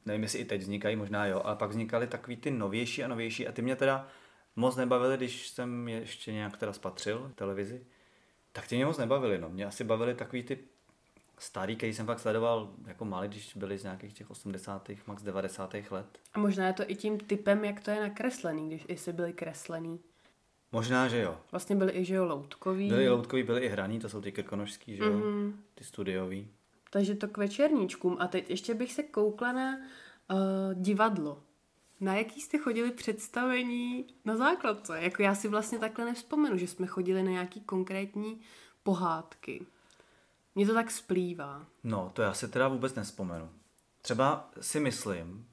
[0.07, 3.49] nevím jestli i teď vznikají, možná jo, ale pak vznikaly takový ty novější a novější
[3.49, 4.09] a ty mě teda
[4.57, 7.87] moc nebavily, když jsem je ještě nějak teda spatřil televizi.
[8.53, 9.49] Tak ty mě moc nebavily, no.
[9.51, 10.59] Mě asi bavily takový ty
[11.39, 14.91] starý, který jsem fakt sledoval jako malý, když byli z nějakých těch 80.
[15.07, 15.75] max 90.
[15.91, 16.19] let.
[16.35, 20.01] A možná je to i tím typem, jak to je nakreslený, když jestli byly kreslený.
[20.73, 21.37] Možná, že jo.
[21.51, 22.89] Vlastně byly i, že jo, loutkový.
[22.89, 25.61] Byli loutkový, byli i hraní, to jsou ty krkonožský, že jo, Mhm.
[25.75, 26.49] ty studiový.
[26.91, 28.17] Takže to k večerníčkům.
[28.21, 30.37] A teď ještě bych se koukla na uh,
[30.75, 31.43] divadlo.
[32.01, 34.99] Na jaký jste chodili představení na základce?
[35.03, 38.41] Jako já si vlastně takhle nevzpomenu, že jsme chodili na nějaký konkrétní
[38.83, 39.67] pohádky.
[40.57, 41.67] Mně to tak splývá.
[41.85, 43.49] No, to já si teda vůbec nespomenu.
[44.03, 45.47] Třeba si myslím,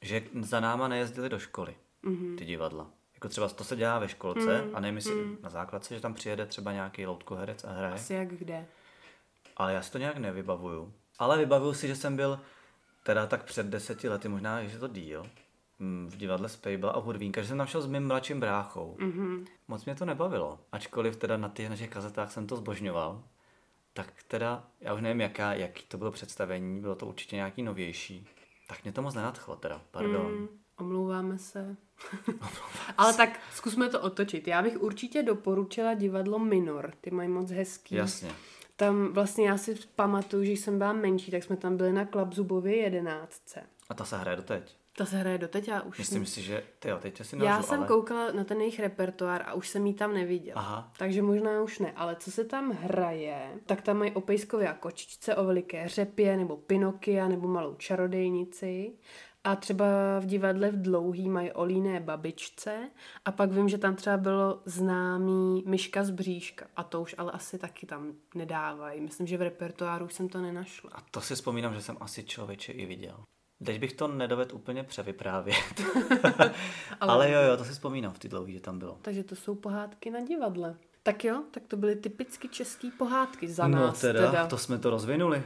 [0.00, 2.36] že za náma nejezdili do školy mm-hmm.
[2.36, 2.90] ty divadla.
[3.14, 5.36] Jako třeba to se dělá ve školce mm, a nevím, jestli mm.
[5.42, 7.94] na základce, že tam přijede třeba nějaký loutkoherec a hraje.
[7.94, 8.66] Asi jak kde.
[9.56, 10.92] Ale já si to nějak nevybavuju.
[11.18, 12.40] Ale vybavuju si, že jsem byl
[13.02, 15.26] teda tak před deseti lety, možná, že je to díl,
[15.78, 18.96] mm, v divadle Spejbla a Hudvínka, že jsem tam šel s mým mladším bráchou.
[19.00, 19.46] Mm-hmm.
[19.68, 20.58] Moc mě to nebavilo.
[20.72, 23.22] Ačkoliv teda na těch našich kazetách jsem to zbožňoval,
[23.92, 28.26] tak teda, já už nevím, jaká, jaký to bylo představení, bylo to určitě nějaký novější.
[28.68, 30.32] Tak mě to moc nenadchlo teda, pardon.
[30.32, 31.76] Mm, omlouváme se.
[32.98, 34.48] Ale tak zkusme to otočit.
[34.48, 36.92] Já bych určitě doporučila divadlo Minor.
[37.00, 37.94] Ty mají moc hezký.
[37.94, 38.32] Jasně.
[38.76, 42.76] Tam vlastně já si pamatuju, že jsem byla menší, tak jsme tam byli na Klapzubově
[42.76, 43.62] jedenáctce.
[43.88, 44.76] A ta se hraje doteď.
[44.96, 47.68] Ta se hraje doteď, já už Myslím si, že, ty jo, teď si Já nelžu,
[47.68, 47.88] jsem ale...
[47.88, 50.60] koukala na ten jejich repertoár a už jsem ji tam neviděla.
[50.60, 50.92] Aha.
[50.98, 54.74] Takže možná už ne, ale co se tam hraje, tak tam mají o pejskově a
[54.74, 58.92] kočičce, o veliké řepě, nebo Pinokia, nebo malou čarodejnici.
[59.44, 59.86] A třeba
[60.20, 62.90] v divadle v Dlouhý mají o líné babičce.
[63.24, 66.66] A pak vím, že tam třeba bylo známý Myška z bříška.
[66.76, 69.00] A to už ale asi taky tam nedávají.
[69.00, 70.90] Myslím, že v repertoáru už jsem to nenašla.
[70.94, 73.24] A to si vzpomínám, že jsem asi člověče i viděl.
[73.64, 75.56] Teď bych to nedovedl úplně převyprávět.
[77.00, 77.12] ale...
[77.12, 78.98] ale jo, jo, to si vzpomínám v ty dlouhý, že tam bylo.
[79.02, 80.76] Takže to jsou pohádky na divadle.
[81.02, 84.46] Tak jo, tak to byly typicky české pohádky za no nás teda, teda.
[84.46, 85.42] to jsme to rozvinuli.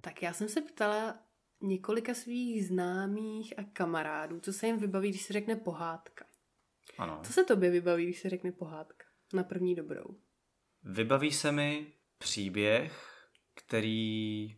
[0.00, 1.14] Tak já jsem se ptala
[1.60, 6.24] několika svých známých a kamarádů, co se jim vybaví, když se řekne pohádka.
[6.98, 7.20] Ano.
[7.22, 9.04] Co se tobě vybaví, když se řekne pohádka?
[9.32, 10.16] Na první dobrou.
[10.82, 11.86] Vybaví se mi
[12.18, 13.16] příběh,
[13.54, 14.56] který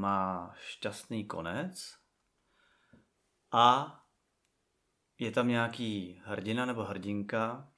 [0.00, 1.94] má šťastný konec
[3.52, 3.96] a
[5.18, 7.72] je tam nějaký hrdina nebo hrdinka,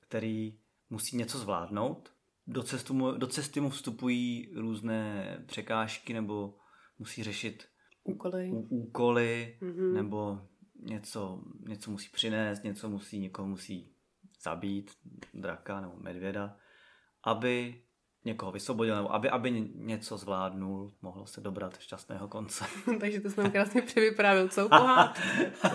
[0.00, 0.58] který
[0.90, 2.12] musí něco zvládnout.
[2.46, 6.58] Do, cestu mu, do cesty mu vstupují různé překážky nebo
[6.98, 7.68] musí řešit
[8.04, 8.50] Úkoly.
[8.50, 9.92] ú- úkoly mm-hmm.
[9.92, 10.48] nebo
[10.82, 13.94] něco, něco musí přinést, něco musí, někoho musí
[14.42, 14.90] zabít,
[15.34, 16.56] draka nebo medvěda,
[17.24, 17.82] aby
[18.24, 22.64] někoho vysvobodil, nebo aby, aby ně- něco zvládnul, mohlo se dobrat šťastného konce.
[23.00, 25.22] Takže to jsem krásně převyprávil celou pohádku.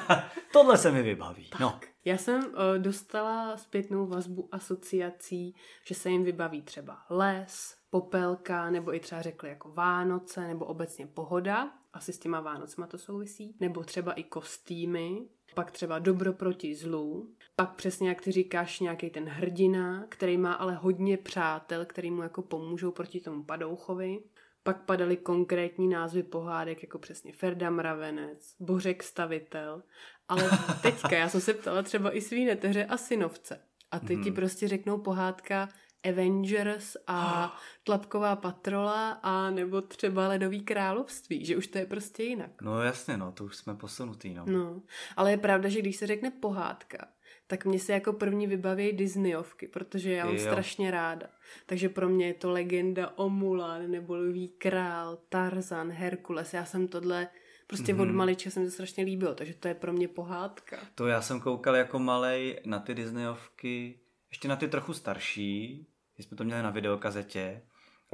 [0.54, 1.50] Tohle se mi vybaví.
[1.60, 5.56] No, Já jsem uh, dostala zpětnou vazbu asociací,
[5.88, 11.08] že se jim vybaví třeba les, popelka, nebo i třeba řekli jako Vánoce, nebo obecně
[11.08, 16.76] pohoda, asi s těma Vánocema to souvisí, nebo třeba i kostýmy, pak třeba dobro proti
[16.76, 22.12] zlu, pak přesně jak ty říkáš nějaký ten hrdina, který má ale hodně přátel, který
[22.12, 24.20] mu jako pomůžou proti tomu padouchovi.
[24.64, 29.84] Pak padaly konkrétní názvy pohádek, jako přesně Ferda Mravenec, Bořek Stavitel.
[30.28, 30.50] Ale
[30.82, 33.62] teďka, já jsem se ptala třeba i svý neteře a synovce.
[33.92, 35.70] A ty ti prostě řeknou pohádka
[36.10, 42.62] Avengers a Tlapková patrola a nebo třeba Ledový království, že už to je prostě jinak.
[42.62, 44.46] no jasně, no, to už jsme posunutý, no.
[44.46, 44.82] No,
[45.16, 47.08] ale je pravda, že když se řekne pohádka,
[47.48, 50.42] tak mě se jako první vybaví Disneyovky, protože já mám Jo.
[50.42, 51.28] strašně ráda.
[51.66, 56.54] Takže pro mě je to legenda o Mulan, nebo Lví král, Tarzan, Herkules.
[56.54, 57.28] Já jsem tohle,
[57.68, 58.02] prostě mm-hmm.
[58.02, 60.78] od malička se mi to strašně líbilo, takže to je pro mě pohádka.
[60.96, 66.24] To já jsem koukal jako malej na ty Disneyovky, ještě na ty trochu starší, že
[66.24, 67.62] jsme to měli na videokazetě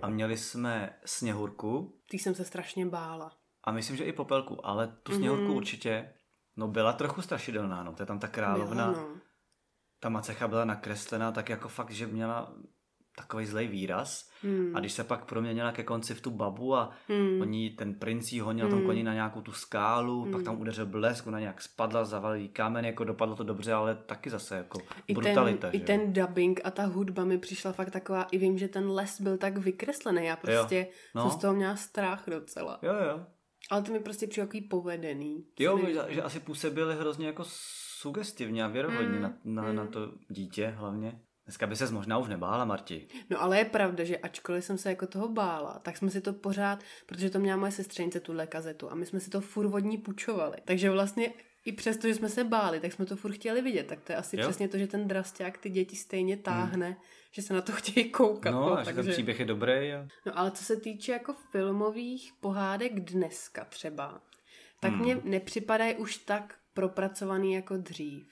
[0.01, 3.31] a měli jsme Sněhurku Ty jsem se strašně bála.
[3.63, 6.13] a myslím, že i Popelku, ale tu Sněhurku určitě,
[6.57, 9.07] no byla trochu strašidelná, no, to je tam ta královna, Byla, no.
[9.99, 12.53] ta macecha byla nakreslená tak jako fakt, že měla
[13.17, 14.75] takový zlej výraz Hmm.
[14.75, 17.41] a když se pak proměnila ke konci v tu babu a Hmm.
[17.41, 18.75] oni, ten princ jí honil Hmm.
[18.77, 22.85] tom koni na nějakou tu skálu, pak tam udeřil blesk, ona nějak spadla, zavalil kámen,
[22.85, 25.85] jako dopadlo to dobře, ale taky zase jako I brutalita, ten, že I jo?
[25.87, 29.37] ten dubbing a ta hudba mi přišla fakt taková, i vím, že ten les byl
[29.37, 31.21] tak vykreslený, já prostě No.
[31.21, 32.79] jsem z toho měla strach docela.
[32.81, 33.25] Jo, jo.
[33.71, 35.45] Ale to mi prostě přijde takový povedený.
[35.59, 37.43] Jo, že, že asi působili hrozně jako
[38.01, 39.75] sugestivně a věrohodně Mm, na, na, mm.
[39.75, 41.19] na to dítě hlavně.
[41.45, 43.07] Dneska by ses možná už nebála, Marti.
[43.29, 46.33] No ale je pravda, že ačkoliv jsem se jako toho bála, tak jsme si to
[46.33, 49.79] pořád, protože to měla moje sestřenice tuhle kazetu a my jsme si to furt od
[49.79, 50.57] ní půjčovali.
[50.65, 51.33] Takže vlastně
[51.65, 53.87] i přesto, že jsme se báli, tak jsme to furt chtěli vidět.
[53.87, 54.43] Tak to je asi Jo.
[54.43, 56.97] přesně to, že ten drasták ty děti stejně táhne,
[57.31, 58.53] že se na to chtějí koukat.
[58.53, 59.11] No, a že ten takže...
[59.11, 59.93] příběh je dobrý.
[59.93, 60.07] A...
[60.25, 64.21] No ale co se týče jako filmových pohádek dneska třeba,
[64.79, 65.01] tak Hmm.
[65.01, 68.27] mně nepřipadají už tak propracovaný jako dřív.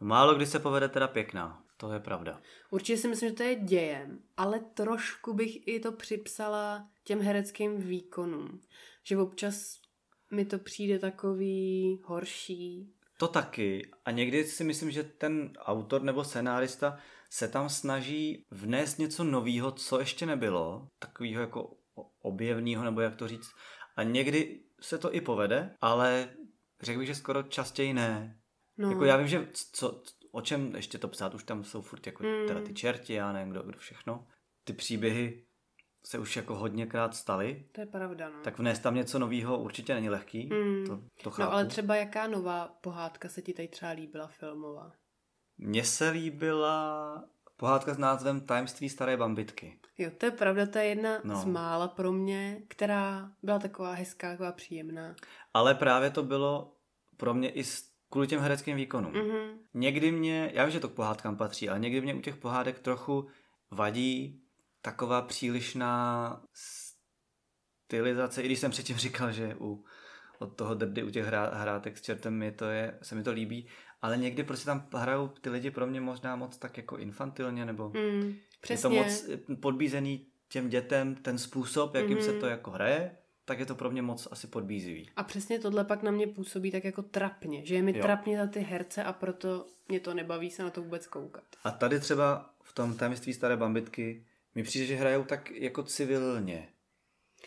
[0.00, 1.62] Málo kdy se povede teda pěkná.
[1.76, 2.40] To je pravda.
[2.70, 7.78] Určitě si myslím, že to je dějem, ale trošku bych i to připsala těm hereckým
[7.80, 8.60] výkonům.
[9.04, 9.80] Že občas
[10.30, 12.92] mi to přijde takový horší.
[13.18, 13.90] To taky.
[14.04, 16.98] A někdy si myslím, že ten autor nebo scenárista
[17.36, 20.88] se tam snaží vnést něco nového, co ještě nebylo.
[20.98, 21.76] Takového jako
[22.22, 23.50] objevného, nebo jak to říct.
[23.96, 26.28] A někdy se to i povede, ale
[26.82, 28.38] řekl bych, že skoro častěji ne.
[28.78, 32.06] No, Jako já vím, že co, o čem ještě to psát, už tam jsou furt
[32.06, 32.46] jako Mm.
[32.46, 34.26] teda ty čerti, já nevím kdo, kdo všechno.
[34.64, 35.46] Ty příběhy
[36.04, 38.40] se už jako hodněkrát staly, To je pravda, no.
[38.42, 40.86] tak vnést tam něco nového určitě není lehký, Mm.
[40.86, 41.42] to, to chápu.
[41.50, 44.92] no ale třeba jaká nová pohádka se ti tady třeba líbila filmová?
[45.58, 47.24] Mně se líbila
[47.56, 49.78] pohádka s názvem Tajemství staré bambitky.
[49.98, 51.36] Jo, to je pravda, to je jedna No.
[51.36, 55.14] z mála pro mě, která byla taková hezká, taková příjemná.
[55.54, 56.76] Ale právě to bylo
[57.16, 59.12] pro mě i s- kvůli těm hereckým výkonům.
[59.12, 59.58] Mhm.
[59.74, 62.78] Někdy mě, já vím, že to k pohádkám patří, ale někdy mě u těch pohádek
[62.78, 63.28] trochu
[63.70, 64.42] vadí
[64.82, 66.40] taková přílišná
[67.84, 69.84] stylizace, i když jsem předtím říkal, že u
[70.38, 73.32] od toho drdy u těch hrá, hrátek s čertem mi to je, se mi to
[73.32, 73.68] líbí,
[74.06, 77.88] ale někdy prostě tam hrajou ty lidi pro mě možná moc tak jako infantilně, nebo
[77.88, 78.82] Mm, je přesně.
[78.82, 79.24] to moc
[79.60, 82.40] podbízený těm dětem, ten způsob, jakým se Mhm.
[82.40, 83.10] to jako hraje,
[83.44, 85.10] tak je to pro mě moc asi podbízivý.
[85.16, 88.02] A přesně tohle pak na mě působí tak jako trapně, že je mi Jo.
[88.02, 91.44] trapně za ty herce a proto mě to nebaví se na to vůbec koukat.
[91.64, 96.68] A tady třeba v tom tajemství staré bambitky mi přijde, že hrajou tak jako civilně.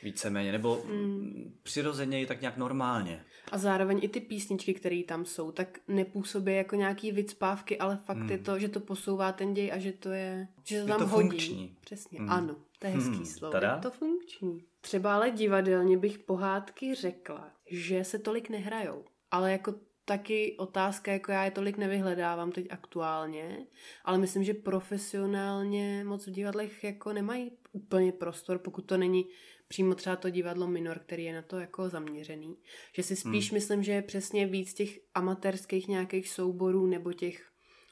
[0.04, 1.54] Víceméně, nebo mm.
[1.64, 3.26] přirozeně tak nějak normálně.
[3.52, 8.18] A zároveň i ty písničky, které tam jsou, tak nepůsobí jako nějaký vycpávky, ale fakt
[8.18, 8.30] Hmm.
[8.30, 11.00] je to, že to posouvá ten děj a že to je, že to Je tam
[11.00, 11.30] to hodí.
[11.30, 11.76] funkční.
[11.82, 12.30] Přesně, Hmm.
[12.30, 13.52] ano, to je hezký Hmm, slovo.
[13.52, 13.76] tada.
[13.76, 14.64] Je to funkční.
[14.82, 19.04] Třeba ale divadelně bych pohádky řekla, že se tolik nehrajou.
[19.32, 19.74] Ale jako
[20.06, 23.58] taky otázka, jako já je tolik nevyhledávám teď aktuálně,
[24.06, 29.26] ale myslím, že profesionálně moc v divadlech jako nemají úplně prostor, pokud to není
[29.70, 32.58] přímo třeba to divadlo minor, který je na to jako zaměřený.
[32.96, 33.56] Že si spíš Hmm.
[33.58, 37.50] myslím, že je přesně víc těch amatérských nějakých souborů nebo těch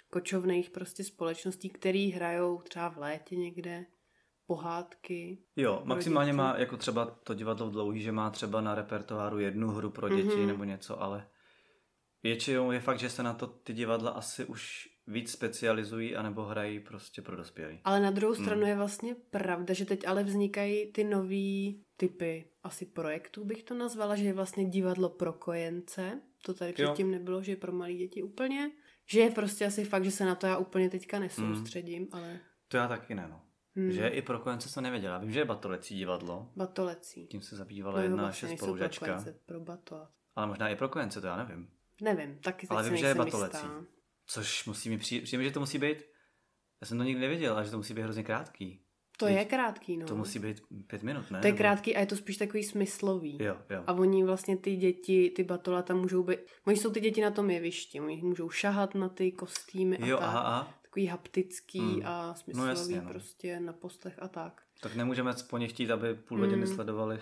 [0.10, 3.86] kočovných prostě společností, který hrajou třeba v létě někde
[4.48, 5.38] pohádky.
[5.56, 6.38] Jo, maximálně děti.
[6.38, 10.10] má jako třeba to divadlo v dlouhý, že má třeba na repertoáru jednu hru pro
[10.10, 10.48] děti Mhm.
[10.48, 11.28] nebo něco, ale
[12.24, 16.80] většinou je fakt, že se na to ty divadla asi už víc specializují anebo hrají
[16.80, 17.80] prostě pro dospělí.
[17.84, 18.46] Ale na druhou Hmm.
[18.46, 23.74] stranu je vlastně pravda, že teď ale vznikají ty nový typy asi projektů, bych to
[23.74, 26.22] nazvala, že je vlastně divadlo pro kojence.
[26.46, 26.88] To tady Jo.
[26.88, 28.72] předtím nebylo, že je pro malé děti úplně.
[29.10, 32.78] Že je prostě asi fakt, že se na to já úplně teďka nesoustředím, ale To
[32.78, 33.42] já taky ne, no.
[33.76, 33.92] Hmm.
[33.92, 35.18] Že i pro kojence to nevěděla.
[35.18, 37.28] Vím, že je batolecí divadlo, batolecí.
[37.28, 39.06] tím se zabývala No jo, jedna vlastně naše pro spolužačka.
[39.06, 40.12] kojence, pro batola.
[40.36, 41.70] Ale možná i pro kojence, to já nevím.
[42.02, 43.58] Nevím, taky Ale vím, že je batolecí.
[43.58, 43.84] jistá.
[44.28, 45.98] Což musí mi přijít, přijde že to musí být,
[46.82, 48.82] já jsem to nikdy nevěděl, ale že to musí být hrozně krátký.
[49.20, 50.06] To Teď je krátký, no.
[50.08, 51.42] To musí být pět minut, ne?
[51.42, 53.38] To je krátký a je to spíš takový smyslový.
[53.42, 53.84] Jo, jo.
[53.88, 57.32] A oni vlastně ty děti, ty batola tam můžou být, oni jsou ty děti na
[57.32, 60.28] tom jevišti, oni můžou šahat na ty kostýmy a Jo, tak.
[60.28, 60.74] aha, aha.
[60.82, 62.02] Takový haptický Hmm.
[62.06, 63.10] a smyslový No jasně, no.
[63.10, 64.62] prostě na postech a tak.
[64.82, 66.76] Tak nemůžeme po nich chtít, aby půl hodiny Mm.
[66.76, 67.20] sledovali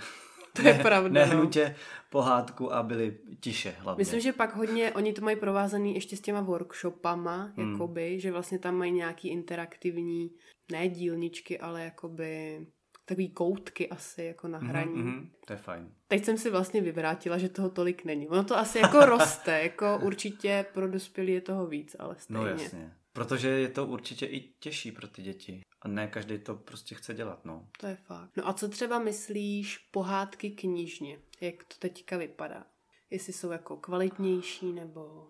[0.55, 1.13] To je pravda, no.
[1.13, 1.75] nehnutě
[2.09, 4.01] pohádku a byli tiše hlavně.
[4.01, 7.71] Myslím, že pak hodně, oni to mají provázaný ještě s těma workshopama, Hmm.
[7.71, 10.31] jakoby, že vlastně tam mají nějaký interaktivní,
[10.71, 12.59] ne dílničky, ale jakoby
[13.05, 14.93] takový koutky asi jako na Mhm, hraní.
[15.01, 15.89] mhm, to je fajn.
[16.07, 18.27] Teď jsem si vlastně vyvrátila, že toho tolik není.
[18.27, 22.39] Ono to asi jako roste, jako určitě pro dospělí je toho víc, ale stejně.
[22.41, 22.93] No jasně.
[23.15, 25.61] Protože je to určitě i těžší pro ty děti.
[25.81, 27.67] A ne každý to prostě chce dělat, no.
[27.79, 28.29] To je fakt.
[28.37, 31.19] No a co třeba myslíš pohádky knižně?
[31.41, 32.65] Jak to teďka vypadá?
[33.09, 35.27] Jestli jsou jako kvalitnější nebo...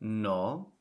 [0.00, 0.72] No,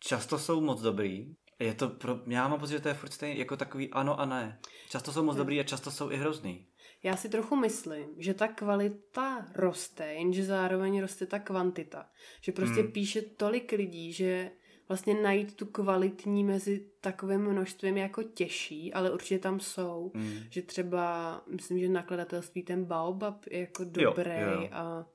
[0.00, 1.34] často jsou moc dobrý.
[1.58, 4.24] Je to pro, já mám pocit, že to je furt stejný, jako takový ano a
[4.26, 4.60] ne.
[4.90, 5.38] Často jsou moc Hmm.
[5.40, 6.66] dobrý a často jsou i hrozný.
[7.02, 12.10] Já si trochu myslím, že ta kvalita roste, jenže zároveň roste ta kvantita.
[12.40, 12.92] Že prostě Hmm.
[12.92, 14.50] píše tolik lidí, že
[14.88, 20.12] vlastně najít tu kvalitní mezi takovým množstvím jako těžší, ale určitě tam jsou.
[20.14, 20.38] Mm.
[20.50, 24.68] Že třeba, myslím, že nakladatelství ten Baobab je jako dobrý jo, jo.
[24.72, 25.06] a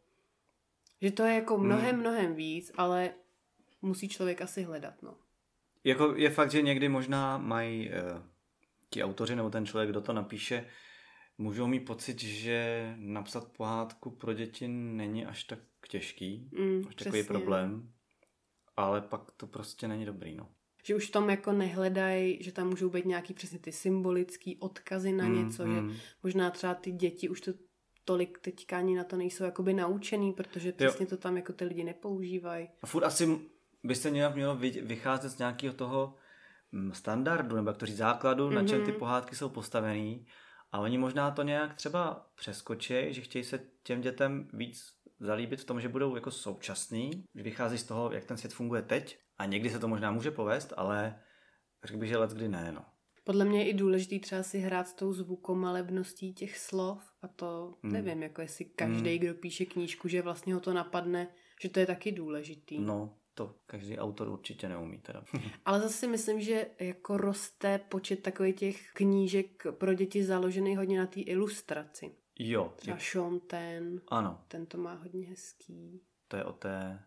[1.02, 2.02] že to je jako mnohem, Mm.
[2.02, 3.14] mnohem víc, ale
[3.82, 5.16] musí člověk asi hledat, no.
[5.84, 8.22] Jako je fakt, že někdy možná mají uh,
[8.90, 10.66] ti autoři nebo ten člověk, kdo to napíše,
[11.38, 15.60] můžou mít pocit, že napsat pohádku pro děti není až tak
[15.90, 17.24] těžký, Mm, až takový přesně.
[17.24, 17.93] problém,
[18.78, 20.50] ale pak to prostě není dobrý, no.
[20.86, 25.12] Že už v tom jako nehledají, že tam můžou být nějaký přesně ty symbolický odkazy
[25.12, 25.94] na Mm, něco, že mm.
[26.24, 27.52] možná třeba ty děti už to
[28.06, 31.84] tolik teďka ani na to nejsou jakoby naučený, protože přesně to tam jako ty lidi
[31.84, 32.70] nepoužívají.
[32.82, 33.40] A furt asi
[33.84, 36.16] by se nějak mělo vy- vycházet z nějakého toho
[36.72, 38.54] mm, standardu, nebo jak to říct, základu, mm-hmm.
[38.54, 39.00] na čem ty Mhm.
[39.00, 40.26] pohádky jsou postavený.
[40.72, 44.84] A oni možná to nějak třeba přeskočí, že chtějí se těm dětem víc
[45.24, 48.82] zalíbit v tom, že budou jako současný, že vychází z toho, jak ten svět funguje
[48.82, 49.18] teď.
[49.38, 51.20] A někdy se to možná může povést, ale
[51.84, 52.86] řekl bych, že let kdy ne, no.
[53.26, 57.74] Podle mě je i důležitý třeba si hrát s tou zvukomalebností těch slov a to
[57.84, 57.92] Mm.
[57.92, 59.18] nevím, jako jestli každý, Mm.
[59.18, 61.28] kdo píše knížku, že vlastně ho to napadne,
[61.62, 62.80] že to je taky důležitý.
[62.80, 65.24] No, to každý autor určitě neumí teda.
[65.66, 71.00] Ale zase si myslím, že jako roste počet takových těch knížek pro děti založený hodně
[71.00, 72.12] na té ilustraci.
[72.40, 76.02] Jo, Třeba je- Sean Ten, ano, ten to má hodně hezký.
[76.28, 77.00] to je o té...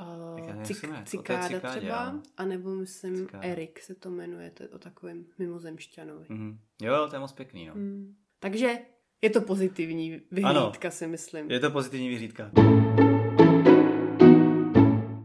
[0.00, 1.04] Uh, cik, cikáda
[1.48, 2.22] cikádě, třeba, ano.
[2.36, 3.44] anebo myslím Cikáda.
[3.44, 6.26] Erik se to jmenuje, to je o takovém mimozemšťanovi.
[6.28, 6.58] Mhm.
[6.82, 7.72] Jo, to je moc pěkný, no.
[7.74, 8.16] Hmm.
[8.38, 8.78] Takže
[9.22, 11.50] je to pozitivní vyhlídka, si myslím.
[11.50, 12.50] Je to pozitivní vyřídka.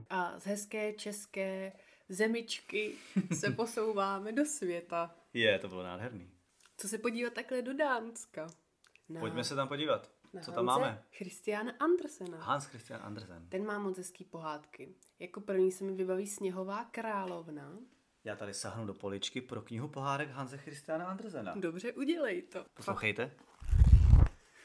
[0.09, 1.73] A z hezké české
[2.09, 2.93] zemičky
[3.33, 5.15] se posouváme do světa.
[5.33, 6.29] Je, to bylo nádherný.
[6.77, 8.47] Co se podívat takhle do Dánska?
[9.09, 10.11] Na, Pojďme se tam podívat.
[10.33, 11.03] na Co tam máme?
[11.11, 12.37] Christiana Andersena.
[12.37, 13.47] Hans Christian Andersen.
[13.49, 14.95] Ten má moc hezký pohádky.
[15.19, 17.77] Jako první se mi vybaví Sněhová královna.
[18.23, 21.55] Já tady sahnu do poličky pro knihu pohádek Hanse Christiana Andersena.
[21.55, 22.65] Dobře, udělej to.
[22.73, 23.31] Poslouchejte.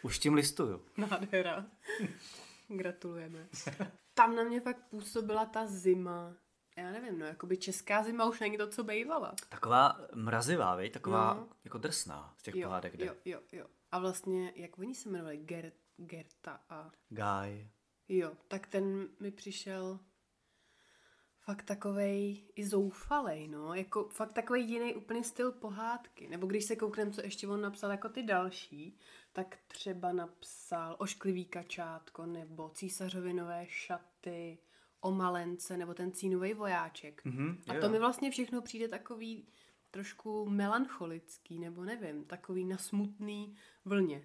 [0.03, 0.85] Už tím listuju.
[0.97, 1.67] Nádhera.
[2.69, 3.49] Gratulujeme.
[4.15, 6.35] Tam na mě fakt působila ta zima.
[6.79, 9.35] Já nevím, no, jakoby česká zima už není to, co bývala.
[9.49, 10.93] Taková mrazivá, viď?
[10.93, 11.49] Taková No.
[11.65, 12.97] jako drsná z těch Jo, pohádek.
[12.97, 13.07] Jde.
[13.07, 13.67] jo, jo, jo.
[13.93, 15.37] A vlastně, jak oni se jmenovali?
[15.37, 16.91] Ger, Gerta a...
[17.09, 17.71] Guy.
[18.09, 20.01] Jo, tak ten mi přišel
[21.41, 23.75] fakt takovej i zoufalej, no.
[23.75, 26.29] Jako fakt takový jiný úplně styl pohádky.
[26.29, 28.99] Nebo když se koukneme, co ještě on napsal jako ty další,
[29.33, 34.59] tak třeba napsal Ošklivý kačátko, nebo Císařovi nové šaty,
[35.01, 37.25] o malence, nebo ten cínový vojáček.
[37.25, 39.49] Mhm, A to mi vlastně všechno přijde takový
[39.91, 44.23] trošku melancholický, nebo nevím, takový na smutný vlně.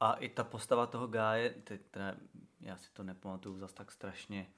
[0.00, 1.50] A i ta postava toho Gáje,
[1.90, 2.14] teda,
[2.60, 4.50] já si to nepamatuju zas tak strašně,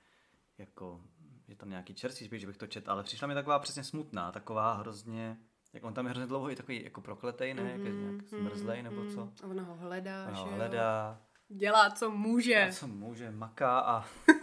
[0.58, 1.00] jako,
[1.48, 4.32] že tam nějaký čerstvý spíš, že bych to četl, ale přišla mi taková přesně smutná,
[4.32, 5.38] taková hrozně,
[5.72, 8.82] jak on tam je hrozně dlouho i takový jako prokletej, ne, jak je nějak zmrzlej
[8.82, 9.32] nebo co.
[9.42, 12.68] A ona ho hledá, Ona ho hledá, Dělá, co může.
[12.68, 14.04] a co může, maká a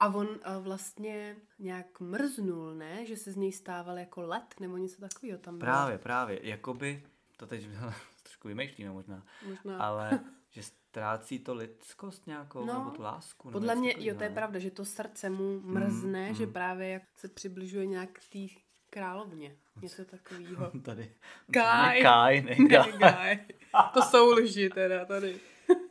[0.00, 3.06] A on a vlastně nějak mrznul, ne?
[3.06, 5.66] Že se z něj stával jako led, nebo něco takového tam bylo.
[5.72, 7.02] právě, právě, jakoby,
[7.36, 7.68] to teď
[8.22, 9.78] trošku vymýšlíme možná, Možná.
[9.78, 10.20] ale
[10.50, 13.50] že ztrácí to lidskost nějakou, No, nebo tu lásku.
[13.50, 14.34] Podle mě, jo, to je ne?
[14.34, 16.34] pravda, že to srdce mu mrzne, mm.
[16.34, 18.54] že právě jak se přibližuje nějak k té
[18.90, 19.56] královně.
[19.82, 20.70] Něco takového.
[20.82, 21.14] Tady.
[21.52, 21.96] Káj.
[21.96, 22.68] Ne Káj, ne Ne,
[22.98, 23.36] Káj.
[23.36, 23.56] Guy.
[23.94, 25.40] To jsou lži teda tady.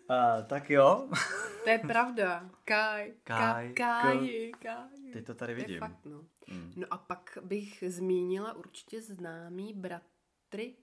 [0.10, 1.10] A, tak jo.
[1.64, 2.50] To je pravda.
[2.66, 3.14] Kaj.
[3.24, 5.12] Kaj, Ka, kaj, kaj.
[5.14, 5.80] Teď to tady To je vidím.
[5.80, 6.26] fakt, no.
[6.52, 6.74] Mm.
[6.76, 10.76] No a pak bych zmínila určitě známý bratry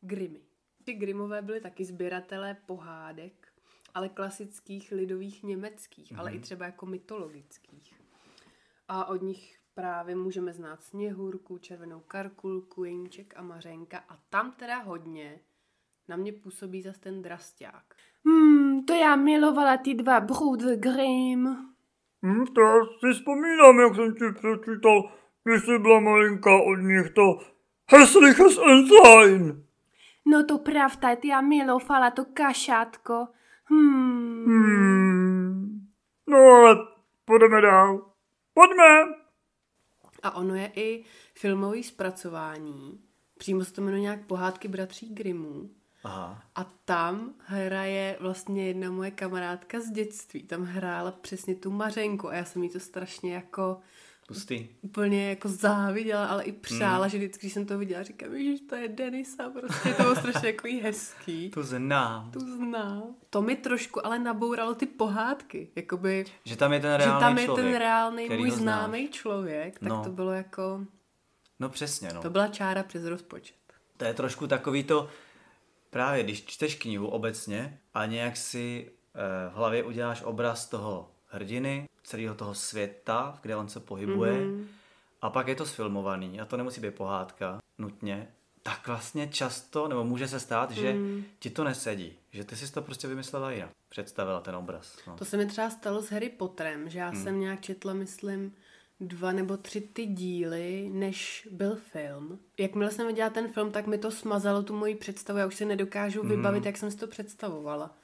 [0.00, 0.40] Grimmy.
[0.84, 3.48] Ty Grimmové byli taky sběratelé pohádek,
[3.94, 6.18] ale klasických lidových německých, mm-hmm.
[6.20, 7.94] ale i třeba jako mytologických.
[8.88, 14.78] A od nich právě můžeme znát Sněhurku, Červenou karkulku, Jeníček a Mařenka a tam teda
[14.78, 15.40] hodně
[16.08, 17.84] na mě působí zase ten drasťák.
[18.26, 21.46] Hmm, to já milovala ty dva Brud Grimm.
[22.22, 25.12] Hm, to já si vzpomínám, jak jsem ti přečítal,
[25.44, 27.38] když jsi byla malinká od nich to
[27.90, 29.64] Hässliches Ensign.
[30.26, 33.26] No to pravda, ty já milovala to kašátko.
[33.64, 34.44] Hmm.
[34.44, 35.80] Hmm.
[36.26, 36.76] No ale
[37.24, 38.10] půjdeme dál.
[38.54, 39.14] Pojďme.
[40.22, 43.00] A ono je i filmové zpracování.
[43.38, 45.70] Přímo se to jmenuje nějak pohádky bratří Grimmů.
[46.04, 46.42] Aha.
[46.54, 50.42] A tam hraje vlastně jedna moje kamarádka z dětství.
[50.42, 53.78] Tam hrála přesně tu Mařenku a já jsem jí to strašně jako
[54.28, 54.68] Pustý.
[54.80, 57.10] úplně jako záviděla, ale i přála, mm.
[57.10, 60.48] že vždycky, když jsem to viděla, říkám, že to je Denisa, prostě to bylo strašně
[60.48, 61.50] jako hezký.
[61.54, 62.30] To znám.
[62.30, 63.02] Tu znám.
[63.30, 65.68] To mi trošku ale nabouralo ty pohádky.
[65.76, 67.66] Jakoby, Že tam je ten že reálný tam je člověk.
[67.72, 70.04] ten reálný můj známý člověk, tak No.
[70.04, 70.80] to bylo jako,
[71.60, 72.22] No přesně, no.
[72.22, 73.56] to byla čára přes rozpočet.
[73.96, 75.08] To je trošku takový to,
[75.94, 81.88] právě když čteš knihu obecně a nějak si eh, v hlavě uděláš obraz toho hrdiny,
[82.02, 84.66] celého toho světa, kde on se pohybuje Mhm.
[85.22, 88.28] a pak je to sfilmovaný a to nemusí být pohádka nutně,
[88.62, 91.24] tak vlastně často, nebo může se stát, že Mhm.
[91.38, 94.96] ti to nesedí, že ty jsi to prostě vymyslela jinak, představila ten obraz.
[95.06, 95.16] No.
[95.16, 97.22] To se mi třeba stalo s Harry Potterem, že já Hmm.
[97.24, 98.52] jsem nějak četla, myslím,
[99.00, 102.38] dva nebo tři ty díly, než byl film.
[102.58, 105.38] Jakmile jsem viděla ten film, tak mi to smazalo tu moji představu.
[105.38, 106.30] Já už si nedokážu Hmm.
[106.30, 107.96] vybavit, jak jsem si to představovala,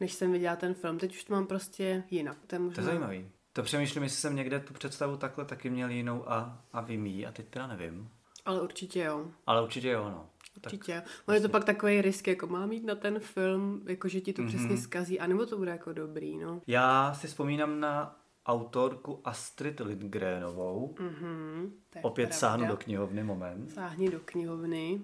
[0.00, 0.98] než jsem viděla ten film.
[0.98, 2.36] Teď už to mám prostě jinak.
[2.46, 2.74] To je, možná...
[2.74, 3.28] To je zajímavý.
[3.52, 7.26] To přemýšlím, jestli jsem někde tu představu takhle taky měl jinou a, a vím jí
[7.26, 8.08] a teď teda nevím.
[8.44, 9.26] Ale určitě jo.
[9.46, 10.26] Ale určitě jo, no.
[10.60, 10.92] Tak Určitě.
[10.92, 11.02] jo.
[11.26, 14.32] On je to pak takový risk, jako mám jít na ten film, jako že ti
[14.32, 14.48] to Mhm.
[14.48, 16.62] přesně zkazí, anebo to bude jako dobrý, no.
[16.66, 20.94] Já si vzpomínám na autorku Astrid Lindgrenovou.
[21.00, 22.38] Mhm, je Opět pravda.
[22.38, 23.70] sáhnu do knihovny moment.
[23.70, 25.00] Sáhni do knihovny.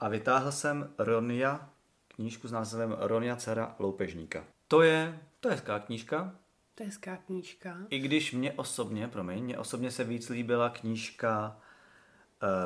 [0.00, 1.70] A vytáhl jsem Ronia,
[2.08, 4.44] knížku s názvem Ronia dcera loupežníka.
[4.68, 6.34] To je, to je hezká knížka.
[6.74, 7.78] To je hezká knížka.
[7.90, 11.56] I když mě osobně, promiň, mě osobně se víc líbila knížka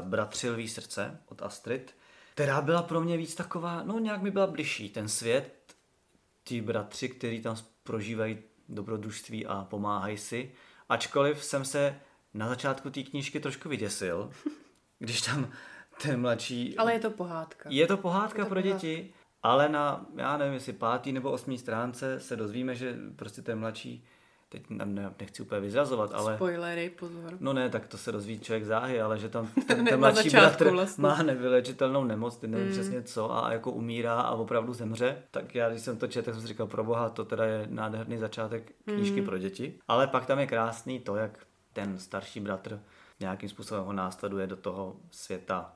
[0.01, 1.95] uh, Bratři lví srdce od Astrid,
[2.35, 4.91] která byla pro mě víc taková, no nějak mi byla bližší.
[4.91, 5.75] Ten svět,
[6.45, 8.39] ti bratři, kteří tam prožívají
[8.69, 10.53] dobrodružství a pomáhají si.
[10.89, 12.01] Ačkoliv jsem se
[12.35, 14.31] na začátku té knížky trošku vyděsil,
[14.99, 15.51] když tam
[16.03, 16.77] ten mladší...
[16.77, 17.69] Ale je to pohádka.
[17.73, 18.87] Je to pohádka Je to pro pohádka.
[18.87, 19.13] děti,
[19.43, 24.05] ale na, já nevím, jestli pátý nebo osmý stránce se dozvíme, že prostě ten mladší,
[24.49, 26.35] teď ne, ne, nechci úplně vyzrazovat, ale...
[26.37, 27.37] Spoilery, pozor.
[27.41, 30.71] No ne, tak to se dozví člověk záhy, ale že tam ten, ten mladší bratr
[30.71, 31.03] vlastně.
[31.03, 32.73] má nevylečitelnou nemoc, ty nevím mm.
[32.73, 35.23] přesně co, a jako umírá a opravdu zemře.
[35.31, 37.67] Tak já, když jsem to četl, tak jsem si říkal, pro boha, to teda je
[37.71, 39.27] nádherný začátek knížky Mm.
[39.27, 39.75] pro děti.
[39.89, 42.81] Ale pak tam je krásný to, jak ten starší bratr
[43.21, 45.73] nějakým způsobem ho následuje do toho světa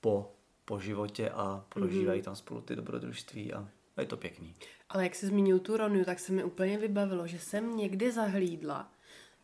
[0.00, 0.32] po,
[0.64, 3.68] po životě a prožívají tam spolu ty dobrodružství a
[4.00, 4.54] je to pěkný.
[4.90, 8.90] Ale jak jsi zmínil tu Ronu, tak se mi úplně vybavilo, že jsem někdy zahlídla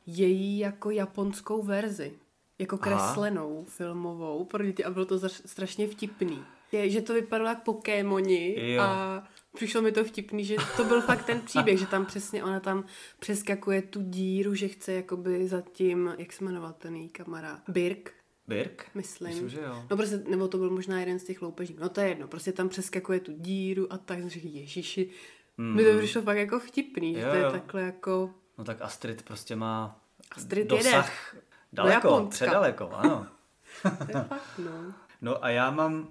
[0.06, 2.12] její jako japonskou verzi.
[2.58, 2.82] Jako Aha.
[2.82, 6.44] kreslenou, filmovou pro děti a bylo to strašně vtipný.
[6.72, 8.82] Je, že to vypadalo jak Pokémoni Jo.
[8.82, 9.24] a
[9.54, 12.84] přišlo mi to vtipný, že to byl fakt ten příběh, že tam přesně ona tam
[13.18, 17.60] přeskakuje tu díru, že chce jakoby za tím, jak se jmenoval ten její kamarád?
[17.68, 18.12] Birk,
[18.48, 18.86] Birk?
[18.94, 19.28] myslím.
[19.28, 19.86] Myslím, že jo.
[19.90, 21.82] No prostě, nebo to byl možná jeden z těch loupežníků.
[21.82, 25.10] No to je jedno, prostě tam přeskakuje tu díru a tak jsem říkal, ježiši,
[25.56, 25.76] mm.
[25.76, 27.50] mi to přišlo fakt jako vtipný, že Jo, to je jo.
[27.50, 28.30] takhle jako...
[28.58, 31.44] No tak Astrid prostě má Astrid dosah jede.
[31.72, 32.44] daleko, Japonska.
[32.44, 33.26] předaleko, ano.
[33.82, 34.94] To je fakt, no.
[35.20, 36.08] No a já mám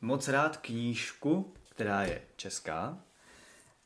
[0.00, 2.98] moc rád knížku, která je česká,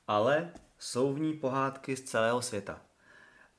[0.08, 2.80] ale jsou v ní pohádky z celého světa.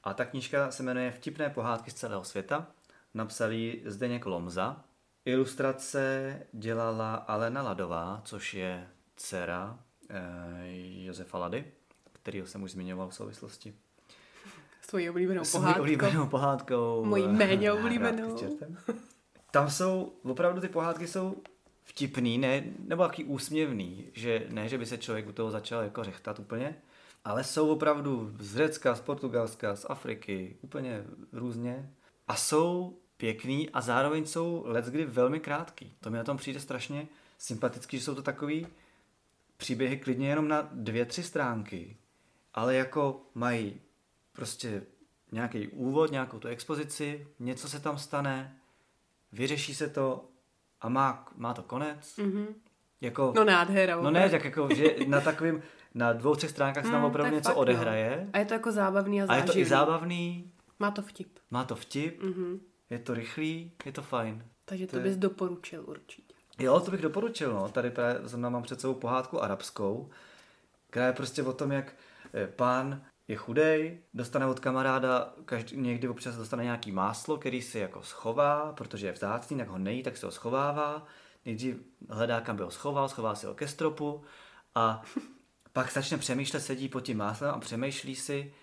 [0.04, 2.68] A ta knížka se jmenuje Vtipné pohádky z celého světa.
[3.14, 4.84] Napsal ji Zdeněk Lomza.
[5.26, 9.80] Ilustrace dělala Alena Ladová, což je dcera
[10.10, 10.16] eh,
[11.06, 11.66] Josefa Lady,
[12.14, 13.74] kterýho jsem už zmiňoval v souvislosti
[14.82, 15.82] S tvojí oblíbenou s mojí pohádkou.
[15.82, 17.06] oblíbenou pohádkou.
[17.06, 18.38] Mojí eh, méně oblíbenou.
[19.52, 21.36] Tam jsou, opravdu ty pohádky jsou
[21.84, 26.04] vtipný, ne, nebo taky úsměvný, že ne, že by se člověk u toho začal jako
[26.04, 26.76] řechtat úplně,
[27.26, 31.04] ale jsou opravdu z Řecka, z Portugalska, z Afriky, úplně
[31.34, 31.94] různě
[32.30, 35.94] a jsou pěkný a zároveň jsou leckdy velmi krátký.
[36.00, 37.08] To mi na tom přijde strašně
[37.38, 38.68] sympatický, že jsou to takový
[39.58, 41.98] příběhy klidně jenom na dvě, tři stránky,
[42.54, 43.82] ale jako mají
[44.34, 44.84] prostě
[45.32, 48.56] nějaký úvod, nějakou tu expozici, něco se tam stane,
[49.32, 50.26] vyřeší se to
[50.82, 52.18] a má, má to konec.
[52.18, 52.48] Mhm.
[53.02, 54.02] Jako, No nádhera.
[54.02, 55.62] no ne, tak jako, že na takovým,
[55.94, 57.62] na dvou, třech stránkách se tam Mm, opravdu něco fakt, no.
[57.62, 59.54] odehraje A je to jako zábavný a a je záživný.
[59.54, 61.40] to i zábavný, Má to vtip.
[61.52, 62.60] má to vtip, Mhm.
[62.90, 64.46] je to rychlý, je to fajn.
[64.66, 66.34] Takže To to je- bys doporučil určitě.
[66.60, 67.70] Jo, to bych doporučil, no.
[67.70, 70.10] Tady právě zrovna mám před sebou pohádku arabskou,
[70.90, 71.96] která je prostě o tom, jak
[72.34, 77.80] eh, pán je chudej, dostane od kamaráda, každý, někdy občas dostane nějaký máslo, který si
[77.80, 81.06] jako schová, protože je vzácný, tak ho nejí, tak si ho schovává.
[81.46, 81.76] Nejdřív
[82.10, 84.24] hledá, kam by ho schoval, schová si ho ke stropu
[84.76, 85.02] a
[85.74, 88.54] pak začne přemýšlet, sedí pod tím máslem a přemýšlí si,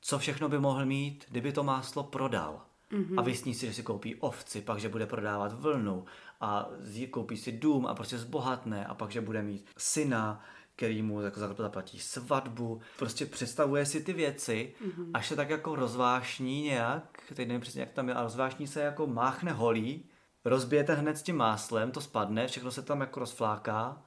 [0.00, 2.62] co všechno by mohl mít, kdyby to máslo prodal.
[2.92, 3.18] Mm-hmm.
[3.18, 6.04] A vysní si, že si koupí ovci, pak, že bude prodávat vlnu
[6.40, 6.68] a
[7.10, 10.44] koupí si dům a prostě zbohatne a pak, že bude mít syna,
[10.76, 12.80] který mu jako za- zaplatí svatbu.
[12.98, 15.10] Prostě představuje si ty věci, mm-hmm.
[15.14, 18.80] až se tak jako rozvášní nějak, teď nevím přesně, jak tam je, ale rozvášní se
[18.80, 20.04] jako máchne holí,
[20.44, 24.02] rozbije ten hned s tím máslem, to spadne, všechno se tam jako rozfláká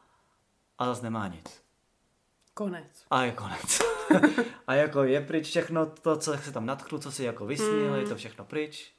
[0.77, 1.63] a zase nemá nic.
[2.53, 3.05] Konec.
[3.09, 3.79] A je konec.
[4.67, 8.07] a jako je pryč všechno to, co se tam natknu, co si jako vysnil, je
[8.07, 8.91] to všechno pryč.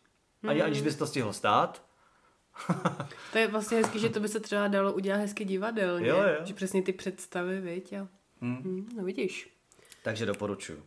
[0.49, 1.83] Ani, aniž by se to stihlo stát.
[3.33, 6.09] To je vlastně hezky, že to by se třeba dalo udělat hezky divadelně.
[6.09, 6.45] Jo, jo.
[6.45, 7.93] Že přesně ty představy, viď?
[7.93, 8.09] A...
[8.41, 8.57] Hmm.
[8.57, 9.51] Hmm, no vidíš.
[10.03, 10.83] Takže doporučuji.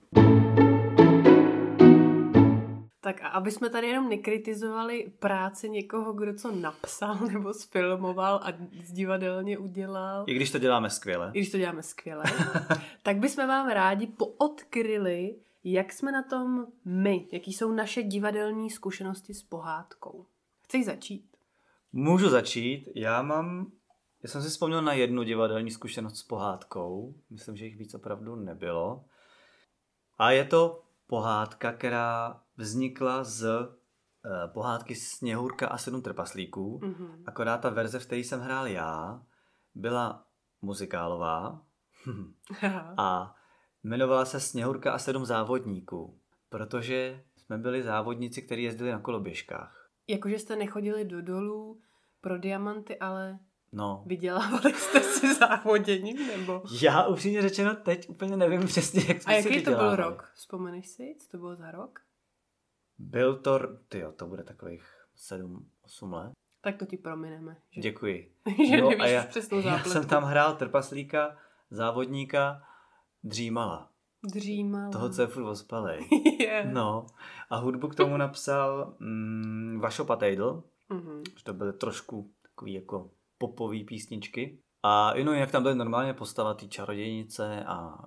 [3.08, 8.54] Tak a aby jsme tady jenom nekritizovali práci někoho, kdo co napsal nebo sfilmoval a
[8.84, 11.32] zdivadelně udělal, I když to děláme skvěle.
[11.34, 12.24] i když to děláme skvěle,
[13.04, 19.34] tak bychom vám rádi poodkryli, jak jsme na tom my, jaký jsou naše divadelní zkušenosti
[19.34, 20.26] s pohádkou.
[20.62, 21.38] Chceš začít?
[21.92, 22.90] Můžu začít.
[22.96, 23.72] Já mám,
[24.24, 27.16] já jsem si vzpomněl na jednu divadelní zkušenost s pohádkou.
[27.30, 29.06] Myslím, že jich víc opravdu nebylo.
[30.18, 36.80] A je to pohádka, která vznikla z eh, pohádky Sněhurka a sedm trpaslíků.
[36.84, 37.24] Mhm.
[37.26, 39.22] Akorát ta verze, v které jsem hrál já,
[39.76, 40.26] byla
[40.62, 41.62] muzikálová
[42.98, 43.36] a
[43.84, 49.90] jmenovala se Sněhurka a sedm závodníků, protože jsme byli závodníci, kteří jezdili na koloběžkách.
[50.08, 51.82] Jakože jste nechodili do dolů
[52.22, 53.40] pro diamanty, ale
[53.72, 54.04] No.
[54.06, 56.64] Vydělávali jste si závoděním, nebo?
[56.82, 60.32] Já upřímně řečeno teď úplně nevím přesně, jak jsme A si jaký to byl rok?
[60.36, 62.00] Vzpomeneš si, co to bylo za rok?
[63.00, 64.84] Byl to, ty to bude takových
[65.32, 66.32] 7-8 let.
[66.62, 67.58] Tak to ti promineme.
[67.72, 68.34] Že, Děkuji.
[68.70, 69.90] že No nevíš a já, přesnou já zápletku.
[69.90, 71.38] jsem tam hrál trpaslíka,
[71.70, 72.64] závodníka,
[73.24, 73.90] dřímala.
[74.34, 74.90] Dřímala.
[74.92, 76.08] Toho, co je furt ospalej.
[76.40, 76.70] je.
[76.74, 77.06] No.
[77.50, 81.24] A hudbu k tomu napsal mm, Vašo Patejdl, Mhm.
[81.38, 84.60] že to byly trošku takový jako popový písničky.
[84.84, 87.98] A jenom jinak tam byly normálně postava té čarodějnice a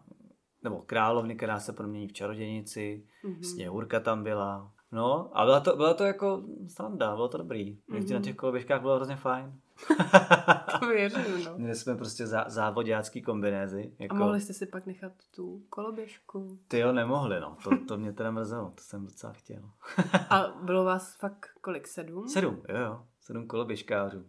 [0.65, 3.43] nebo královny, která se promění v čarodějnici, Mhm.
[3.45, 4.73] Sněhurka tam byla.
[4.93, 7.79] No, a byla to, byla to jako sranda, bylo to dobrý.
[7.95, 9.61] Jezdit na těch koloběžkách bylo hrozně fajn.
[10.81, 11.59] To věřím, no.
[11.59, 13.93] Měli jsme prostě zá, závodácký kombinézy.
[13.99, 16.59] A Jako, mohli jste si pak nechat tu koloběžku.
[16.69, 17.57] Ty jo, nemohli, no.
[17.65, 19.63] To, to mě teda mrzelo, to jsem docela chtěl.
[20.31, 22.29] A bylo vás fakt kolik, sedm?
[22.29, 23.03] Sedm, jo, jo.
[23.21, 24.25] Sedm koloběžkářů.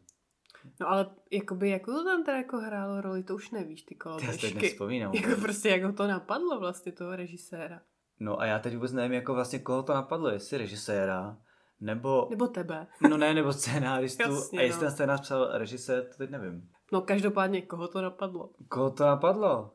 [0.82, 4.18] No ale jakoby, jakou to tam teda jako hrálo roli, to už nevíš, ty Já
[4.18, 4.62] si teď koloběžky.
[4.62, 5.14] nevzpomínám.
[5.16, 7.82] Jako prostě, jak ho to napadlo vlastně, toho režiséra.
[8.24, 11.38] No a já teď vůbec nevím, jako vlastně koho to napadlo, jestli režiséra,
[11.80, 12.88] nebo, Nebo tebe.
[13.10, 14.24] no ne, nebo scénáristu.
[14.24, 14.88] Jasně, a jestli no.
[14.88, 16.70] ten scénář psal režisér, to teď nevím.
[16.92, 18.50] No každopádně, koho to napadlo.
[18.70, 19.74] Koho to napadlo?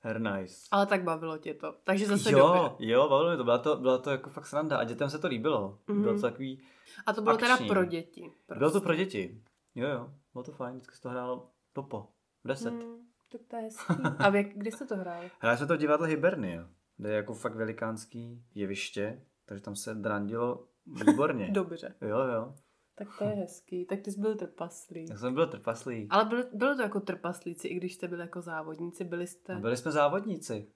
[0.00, 0.54] Her nice.
[0.70, 1.74] Ale tak bavilo tě to.
[1.84, 2.86] Takže zase jo, dobře.
[2.92, 5.26] jo, bavilo mě to, byla to, byla to jako fakt sranda a dětem se to
[5.28, 5.78] líbilo.
[5.88, 6.00] Mm-hmm.
[6.00, 6.20] Bylo Mhm.
[6.22, 6.62] to takový,
[7.06, 7.56] A to bylo akční.
[7.58, 8.32] teda pro děti.
[8.46, 8.58] Prostě.
[8.58, 9.42] bylo to pro děti.
[9.74, 12.08] Jo, jo, bylo to fajn, vždycky se to hrálo topo,
[12.44, 12.70] v deset.
[12.74, 12.96] Mm.
[13.32, 13.94] Tak to je hezký.
[14.18, 15.30] A vy, kdy jste to hráli?
[15.38, 16.68] Hráli jsme to v divadle Hibernia,
[17.02, 20.68] kde je jako fakt velikánský jeviště, takže tam se drandilo
[21.06, 21.48] výborně.
[21.52, 21.94] Dobře.
[22.00, 22.54] Jo, jo,
[22.94, 23.84] Tak to je hezký.
[23.86, 25.06] Tak ty jsi byl trpaslý.
[25.10, 26.06] já jsem byl trpaslý.
[26.10, 29.54] Ale bylo, bylo to jako trpaslíci, i když jste byli jako závodníci, byli jste...
[29.56, 30.66] Byli jsme závodníci.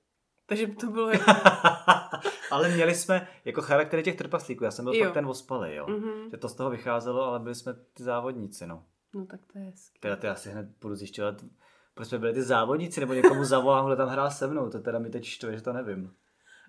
[0.46, 1.24] Takže to bylo jako...
[2.50, 5.04] ale měli jsme jako charaktery těch trpaslíků, já jsem byl Jo.
[5.04, 5.86] fakt ten ospalý, jo.
[5.88, 6.30] Mhm.
[6.30, 8.84] Že to z toho vycházelo, ale byli jsme ty závodníci, no.
[9.14, 10.00] No tak to je hezký.
[10.00, 11.44] Teda ty asi hned budu zjišťovat,
[11.96, 14.98] proč jsme byli ty závodníci, nebo někomu zavolám, kdo tam hrál se mnou, to teda
[14.98, 16.14] mi teď štve, že to nevím.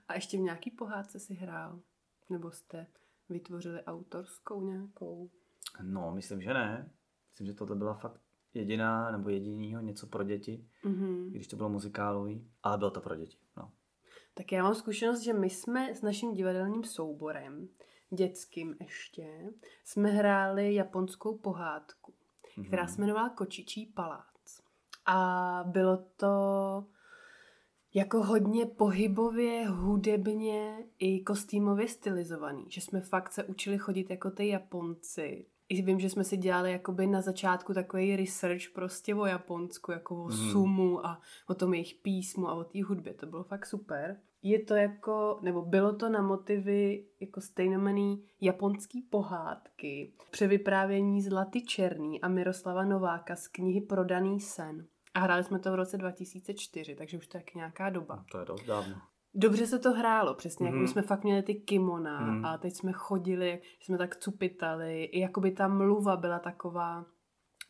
[0.08, 1.80] A ještě v nějaký pohádce si hrál?
[2.30, 2.88] Nebo jste
[3.30, 5.30] vytvořili autorskou nějakou?
[5.82, 6.92] No, myslím, že ne.
[7.32, 8.22] Myslím, že tohle byla fakt
[8.54, 11.30] jediná, nebo jedinýho něco pro děti, Mhm.
[11.30, 13.72] když to bylo muzikálový, ale bylo to pro děti, no.
[14.34, 17.70] Tak já mám zkušenost, že my jsme s naším divadelním souborem,
[18.10, 19.50] dětským ještě,
[19.84, 22.14] jsme hráli japonskou pohádku,
[22.68, 22.92] která Mhm.
[22.94, 24.37] se jmenovala Kočičí palác.
[25.08, 26.28] A bylo to
[27.94, 34.48] jako hodně pohybově, hudebně i kostýmově stylizovaný, že jsme fakt se učili chodit jako ty
[34.48, 35.46] Japonci.
[35.70, 40.24] I vím, že jsme si dělali jakoby na začátku takový research prostě o Japonsku, jako
[40.24, 40.52] o Mhm.
[40.52, 43.14] sumu a o tom jejich písmu a o té hudbě.
[43.14, 44.20] To bylo fakt super.
[44.42, 52.22] Je to jako, nebo bylo to na motivy jako stejnomený japonský pohádky, převyprávění Zlaty Černý
[52.22, 54.86] a Miroslava Nováka z knihy Prodaný sen.
[55.18, 58.26] A hráli jsme to v roce 2004, takže už to je jak nějaká doba.
[58.32, 58.96] To je dost dávno.
[59.34, 60.68] Dobře se to hrálo, přesně, mm.
[60.68, 60.82] jako Mhm.
[60.82, 62.46] my jsme fakt měli ty kimona Mhm.
[62.46, 67.06] a teď jsme chodili, jsme tak cupitali, i jakoby ta mluva byla taková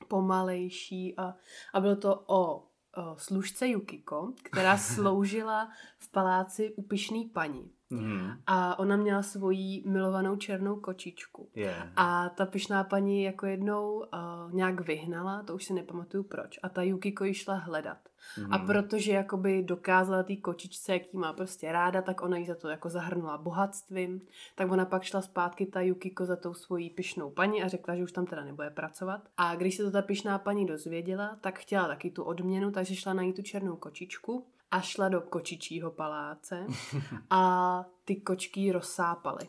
[0.08, 1.34] pomalejší a,
[1.74, 2.58] a bylo to o,
[2.98, 5.70] o služce Yukiko, která sloužila
[6.00, 7.72] v paláci u pyšný paní.
[7.89, 8.31] Mhm.
[8.47, 11.49] A ona měla svoji milovanou černou kočičku.
[11.55, 11.91] Je.
[11.95, 14.05] A ta pyšná paní jako jednou uh,
[14.51, 16.59] nějak vyhnala, to už si nepamatuju proč.
[16.63, 17.97] A ta Yukiko ji šla hledat.
[18.38, 18.53] Mhm.
[18.53, 22.55] A protože jakoby dokázala té kočičce, jak jí má prostě ráda, tak ona jí za
[22.55, 24.21] to jako zahrnula bohatstvím.
[24.55, 28.03] Tak ona pak šla zpátky ta Yukiko za tou svojí pyšnou paní a řekla, že
[28.03, 29.21] už tam teda nebude pracovat.
[29.38, 33.13] A když se to ta pyšná paní dozvěděla, tak chtěla taky tu odměnu, takže šla
[33.13, 36.65] najít tu černou kočičku a šla do kočičího paláce
[37.30, 39.47] a ty kočky rozsápaly.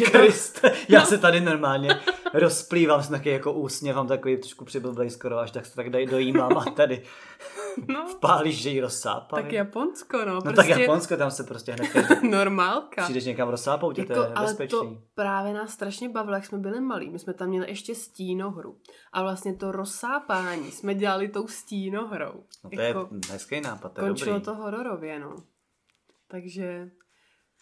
[0.00, 2.00] To- Kriste, já se tady normálně
[2.34, 6.06] rozplývám, jsem taky jako úsměv, mám takový trošku přiblblej skoro, až tak se tak daj
[6.06, 7.02] dojímám a tady
[7.88, 9.42] No, pálíš, že ji rozsápali.
[9.42, 10.34] tak Japonsko, no.
[10.34, 13.02] No prostě tak Japonsko, tam se prostě hned Normálka.
[13.02, 16.58] přijdeš někam rozsápou, tě to je Jako, ale to právě nás strašně bavilo, jak jsme
[16.58, 17.10] byli malí.
[17.10, 18.78] My jsme tam měli ještě stínohru.
[19.12, 22.44] A vlastně to rozsápání jsme dělali tou stínohrou.
[22.64, 22.94] No to je
[23.30, 24.44] hezký nápad, to je končilo dobrý.
[24.44, 25.36] to hororově, no.
[26.28, 26.90] Takže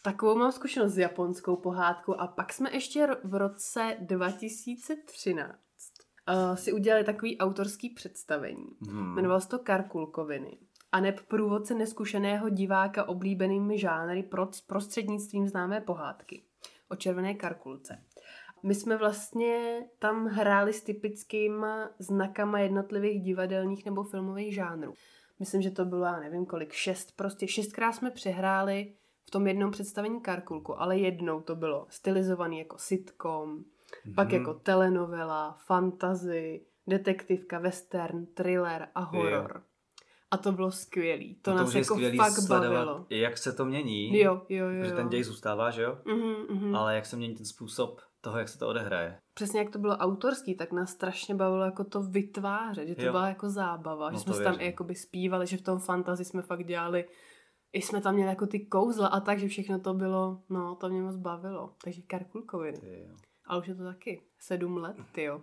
[0.02, 2.14] takovou mám zkušenost s japonskou pohádkou.
[2.14, 5.58] A pak jsme ještě v roce 2013
[6.28, 8.66] uh, si udělali takový autorský představení.
[8.88, 9.12] Hmm.
[9.12, 10.58] Jmenovalo se to Karkulkoviny.
[10.92, 16.42] A neb průvodce neskušeného diváka oblíbenými žánry pro, prostřednictvím známé pohádky
[16.88, 18.04] o červené karkulce.
[18.62, 24.94] My jsme vlastně tam hráli s typickýma znakama jednotlivých divadelních nebo filmových žánrů.
[25.38, 28.94] Myslím, že to bylo, já nevím kolik, šest, prostě šestkrát jsme přehráli
[29.30, 33.64] v tom jednom představení Karkulku, ale jednou to bylo stylizovaný jako sitcom,
[34.16, 34.36] pak Mhm.
[34.36, 39.62] jako telenovela, fantasy, detektivka, western, thriller a horor.
[40.30, 41.34] A to bylo skvělý.
[41.42, 43.06] To, No nás jako skvělý fakt bavilo.
[43.10, 44.18] jak se to mění.
[44.18, 44.80] Jo, jo, jo.
[44.80, 44.96] Protože jo.
[44.96, 45.98] ten děj zůstává, že jo?
[46.04, 46.76] Mhm, mhm.
[46.76, 49.18] Ale jak se mění ten způsob toho, jak se to odehraje.
[49.34, 53.12] Přesně jak to bylo autorský, tak nás strašně bavilo jako to vytvářet, že to Jo.
[53.12, 56.24] byla jako zábava, No že to jsme tam i jakoby zpívali, že v tom fantazi
[56.24, 57.04] jsme fakt dělali,
[57.72, 60.88] i jsme tam měli jako ty kouzla a tak, že všechno to bylo, no to
[60.88, 61.74] mě moc bavilo.
[61.84, 62.78] Takže karkulkoviny.
[62.78, 63.16] Ty jo.
[63.46, 65.42] A už je to taky sedm let, jo.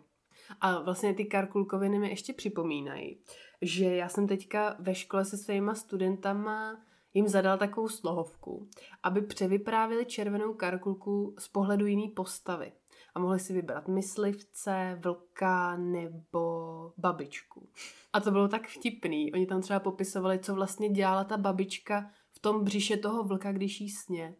[0.61, 3.21] A vlastně ty karkulkoviny mi ještě připomínají,
[3.61, 6.81] že já jsem teďka ve škole se svýma studentama
[7.13, 8.69] jim zadal takovou slohovku,
[9.03, 12.71] aby převyprávili červenou karkulku z pohledu jiný postavy.
[13.15, 17.69] A mohli si vybrat myslivce, vlka nebo babičku.
[18.13, 19.33] A to bylo tak vtipný.
[19.33, 23.81] Oni tam třeba popisovali, co vlastně dělala ta babička v tom břiše toho vlka, když
[23.81, 24.35] jí snět.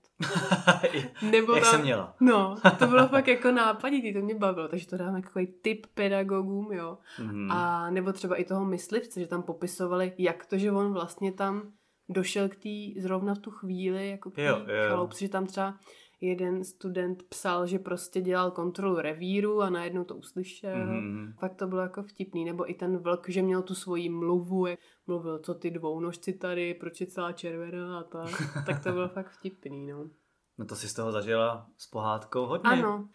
[1.32, 2.16] Nebo jak tam, jsem měla.
[2.20, 5.86] No, to bylo fakt jako nápaditý, to mě bavilo, takže to dáme jako takový tip
[5.94, 6.98] pedagogům, jo.
[7.20, 7.52] Mhm.
[7.52, 11.72] A nebo třeba i toho myslivce, že tam popisovali, jak to, že on vlastně tam
[12.10, 14.48] došel k té, zrovna v tu chvíli, jako k té
[14.90, 15.78] chaloupce, že tam třeba
[16.22, 20.86] jeden student psal, že prostě dělal kontrolu revíru a najednou to uslyšel.
[20.86, 21.34] Mhm.
[21.40, 22.46] Fakt to bylo jako vtipný.
[22.46, 26.74] Nebo i ten vlk, že měl tu svoji mluvu, jak mluvil, co ty dvounožci tady,
[26.74, 28.30] proč je celá červená a tak.
[28.66, 30.10] tak to bylo fakt vtipný, no.
[30.58, 32.70] No to si z toho zažila s pohádkou hodně.
[32.72, 33.10] Ano,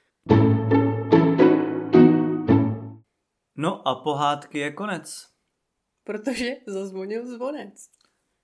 [3.56, 5.28] No a pohádky je konec.
[6.04, 7.90] protože zazvonil zvonec.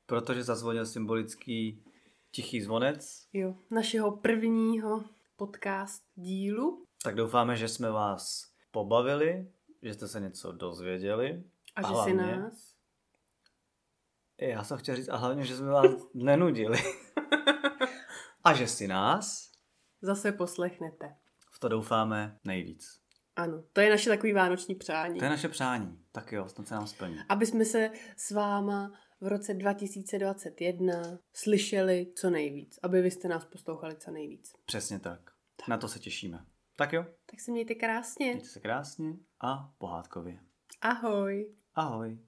[0.06, 1.82] Protože zazvonil symbolický
[2.31, 5.05] tichý zvonec, Jo, našeho prvního
[5.37, 6.85] podcast dílu.
[7.03, 9.53] tak doufáme, že jsme vás pobavili,
[9.83, 11.45] že jste se něco dozvěděli.
[11.76, 12.74] A že A si hlavně- nás...
[14.41, 16.79] Já jsem chtěl říct, a hlavně, že jsme vás nenudili.
[18.45, 19.51] a že si nás,
[20.03, 21.16] Zase poslechnete.
[21.53, 23.01] v to doufáme nejvíc.
[23.37, 25.18] Ano, to je naše takový vánoční přání.
[25.18, 25.99] To je naše přání.
[26.12, 27.16] Tak jo, snad se nám splní.
[27.29, 32.79] Aby jsme se s váma v roce 2021 slyšeli co nejvíc.
[32.83, 34.53] Aby vy jste nás poslouchali co nejvíc.
[34.64, 35.21] Přesně tak.
[35.69, 36.45] Na to se těšíme.
[36.77, 38.27] Tak jo, Tak se mějte krásně.
[38.33, 40.39] mějte se krásně a pohádkově.
[40.81, 41.55] Ahoj.
[41.75, 42.19] Ahoj.